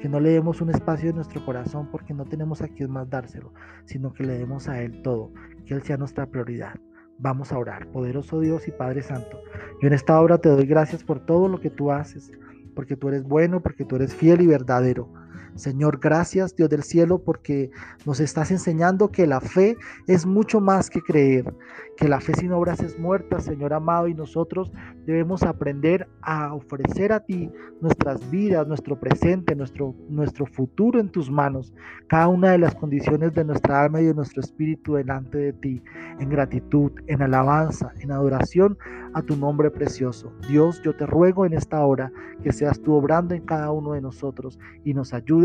que 0.01 0.09
no 0.09 0.21
le 0.21 0.31
demos 0.31 0.61
un 0.61 0.71
espacio 0.71 1.11
en 1.11 1.17
nuestro 1.17 1.45
corazón 1.45 1.89
porque 1.91 2.15
no 2.15 2.25
tenemos 2.25 2.63
a 2.63 2.69
quien 2.69 2.91
más 2.91 3.09
dárselo, 3.09 3.53
sino 3.85 4.13
que 4.13 4.25
le 4.25 4.39
demos 4.39 4.69
a 4.69 4.83
Él 4.83 5.03
todo, 5.03 5.33
que 5.65 5.75
Él 5.75 5.83
sea 5.83 5.97
nuestra 5.97 6.27
prioridad. 6.27 6.75
Vamos 7.19 7.53
a 7.53 7.59
orar, 7.59 7.87
poderoso 7.89 8.41
Dios 8.41 8.67
y 8.67 8.71
Padre 8.71 9.03
Santo. 9.03 9.39
Yo 9.81 9.89
en 9.89 9.93
esta 9.93 10.19
hora 10.21 10.39
te 10.39 10.49
doy 10.49 10.67
gracias 10.67 11.05
por 11.05 11.21
todo 11.21 11.49
lo 11.49 11.61
que 11.61 11.69
tú 11.69 11.91
haces, 11.93 12.31
porque 12.75 12.97
tú 12.97 13.09
eres 13.09 13.25
bueno, 13.25 13.61
porque 13.61 13.85
tú 13.85 13.97
eres 13.97 14.15
fiel 14.15 14.41
y 14.41 14.47
verdadero. 14.47 15.13
Señor, 15.55 15.99
gracias 16.01 16.55
Dios 16.57 16.69
del 16.71 16.83
cielo 16.83 17.19
porque 17.19 17.71
nos 18.07 18.21
estás 18.21 18.51
enseñando 18.51 19.11
que 19.11 19.27
la 19.27 19.41
fe 19.41 19.77
es 20.07 20.27
mucho 20.27 20.61
más 20.61 20.91
que 20.91 21.01
creer, 21.01 21.55
que 21.97 22.09
la 22.09 22.21
fe 22.21 22.35
sin 22.35 22.53
obras 22.53 22.81
es 22.81 22.99
muerta, 22.99 23.41
Señor 23.41 23.73
amado, 23.73 24.09
y 24.09 24.15
nosotros 24.15 24.73
debemos 25.07 25.43
aprender 25.43 26.09
a 26.23 26.55
ofrecer 26.55 27.13
a 27.13 27.21
ti 27.21 27.51
nuestras 27.81 28.31
vidas, 28.31 28.67
nuestro 28.67 28.99
presente, 28.99 29.55
nuestro, 29.55 29.95
nuestro 30.09 30.47
futuro 30.47 31.01
en 31.01 31.11
tus 31.11 31.31
manos, 31.31 31.73
cada 32.09 32.29
una 32.29 32.53
de 32.53 32.59
las 32.59 32.75
condiciones 32.75 33.35
de 33.35 33.45
nuestra 33.45 33.83
alma 33.83 34.01
y 34.01 34.07
de 34.07 34.15
nuestro 34.15 34.41
espíritu 34.41 34.95
delante 34.95 35.39
de 35.39 35.53
ti, 35.53 35.83
en 36.19 36.29
gratitud, 36.29 36.93
en 37.07 37.23
alabanza, 37.23 37.93
en 38.01 38.13
adoración 38.13 38.79
a 39.13 39.23
tu 39.23 39.37
nombre 39.37 39.71
precioso. 39.71 40.33
Dios, 40.49 40.81
yo 40.83 40.95
te 40.95 41.07
ruego 41.07 41.45
en 41.45 41.55
esta 41.55 41.85
hora 41.85 42.13
que 42.43 42.53
seas 42.53 42.81
tú 42.81 42.95
obrando 42.95 43.35
en 43.35 43.45
cada 43.45 43.71
uno 43.73 43.93
de 43.93 44.01
nosotros 44.01 44.59
y 44.85 44.95
nos 44.95 45.13
ayudes 45.13 45.40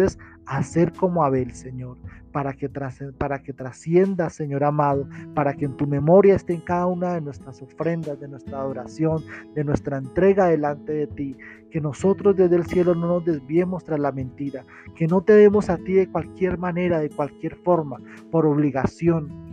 a 0.46 0.64
ser 0.64 0.94
como 0.94 1.24
Abel, 1.24 1.52
Señor, 1.52 1.98
para 2.32 2.54
que, 2.54 2.70
para 2.70 3.40
que 3.42 3.54
trascienda, 3.54 4.30
Señor 4.30 4.64
amado, 4.64 5.08
para 5.34 5.54
que 5.54 5.66
en 5.66 5.78
tu 5.78 5.88
memoria 5.88 6.36
esté 6.36 6.54
en 6.54 6.62
cada 6.62 6.86
una 6.86 7.14
de 7.14 7.22
nuestras 7.22 7.62
ofrendas, 7.62 8.20
de 8.20 8.28
nuestra 8.28 8.60
adoración, 8.60 9.24
de 9.54 9.64
nuestra 9.64 9.98
entrega 9.98 10.48
delante 10.48 10.94
de 10.94 11.08
ti, 11.08 11.38
que 11.72 11.82
nosotros 11.82 12.36
desde 12.36 12.58
el 12.58 12.66
cielo 12.66 12.94
no 12.94 13.08
nos 13.08 13.26
desviemos 13.26 13.84
tras 13.84 14.00
la 14.00 14.12
mentira, 14.12 14.64
que 14.96 15.08
no 15.08 15.22
te 15.22 15.34
demos 15.34 15.70
a 15.70 15.78
ti 15.78 15.94
de 15.94 16.10
cualquier 16.10 16.58
manera, 16.58 17.00
de 17.00 17.10
cualquier 17.10 17.56
forma, 17.56 18.00
por 18.32 18.46
obligación, 18.46 19.46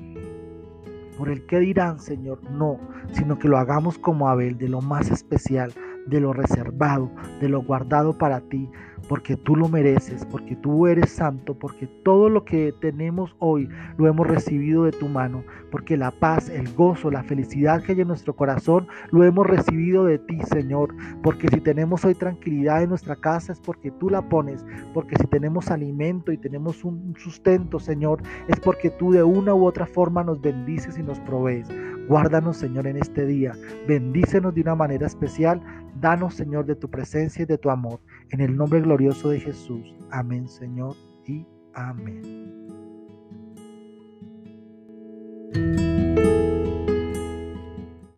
por 1.16 1.28
el 1.28 1.46
que 1.46 1.61
dirán, 1.61 2.00
Señor, 2.00 2.42
no, 2.50 2.81
sino 3.12 3.38
que 3.38 3.48
lo 3.48 3.59
hagamos 3.59 3.98
como 3.98 4.28
Abel, 4.28 4.59
de 4.59 4.68
lo 4.68 4.81
más 4.81 5.11
especial, 5.11 5.72
de 6.07 6.20
lo 6.20 6.33
reservado, 6.33 7.11
de 7.40 7.48
lo 7.48 7.62
guardado 7.62 8.18
para 8.18 8.40
ti, 8.40 8.68
porque 9.08 9.36
tú 9.36 9.56
lo 9.56 9.68
mereces, 9.68 10.24
porque 10.26 10.56
tú 10.56 10.86
eres 10.86 11.10
santo, 11.10 11.54
porque 11.54 11.86
todo 12.02 12.28
lo 12.28 12.44
que 12.44 12.72
tenemos 12.80 13.34
hoy 13.38 13.68
lo 13.96 14.06
hemos 14.06 14.26
recibido 14.26 14.84
de 14.84 14.92
tu 14.92 15.08
mano, 15.08 15.44
porque 15.70 15.96
la 15.96 16.10
paz, 16.10 16.48
el 16.48 16.72
gozo, 16.74 17.10
la 17.10 17.22
felicidad 17.22 17.82
que 17.82 17.92
hay 17.92 18.00
en 18.00 18.08
nuestro 18.08 18.34
corazón 18.34 18.86
lo 19.10 19.24
hemos 19.24 19.46
recibido 19.46 20.04
de 20.04 20.18
ti, 20.18 20.38
Señor, 20.50 20.94
porque 21.22 21.48
si 21.48 21.60
tenemos 21.60 22.04
hoy 22.04 22.14
tranquilidad 22.14 22.82
en 22.82 22.90
nuestra 22.90 23.16
casa 23.16 23.52
es 23.52 23.60
porque 23.60 23.90
tú 23.90 24.10
la 24.10 24.22
pones, 24.22 24.64
porque 24.94 25.16
si 25.16 25.26
tenemos 25.26 25.70
alimento 25.70 26.32
y 26.32 26.38
tenemos 26.38 26.84
un 26.84 27.14
sustento, 27.18 27.78
Señor, 27.78 28.22
es 28.48 28.58
porque 28.60 28.90
tú 28.90 29.12
de 29.12 29.22
una 29.22 29.54
u 29.54 29.64
otra 29.64 29.86
forma 29.86 30.24
nos 30.24 30.40
bendices 30.40 30.98
y 30.98 31.02
nos 31.02 31.20
provees. 31.20 31.68
Guárdanos, 32.08 32.56
Señor, 32.56 32.86
en 32.86 32.96
este 32.96 33.24
día. 33.26 33.52
Bendícenos 33.86 34.54
de 34.54 34.62
una 34.62 34.74
manera 34.74 35.06
especial. 35.06 35.62
Danos, 36.00 36.35
Señor, 36.35 36.66
de 36.66 36.76
tu 36.76 36.88
presencia 36.90 37.42
y 37.42 37.46
de 37.46 37.59
tu 37.59 37.70
amor. 37.70 38.00
En 38.31 38.40
el 38.40 38.57
nombre 38.57 38.81
glorioso 38.81 39.28
de 39.28 39.40
Jesús. 39.40 39.94
Amén, 40.11 40.48
Señor, 40.48 40.96
y 41.26 41.46
amén. 41.74 42.52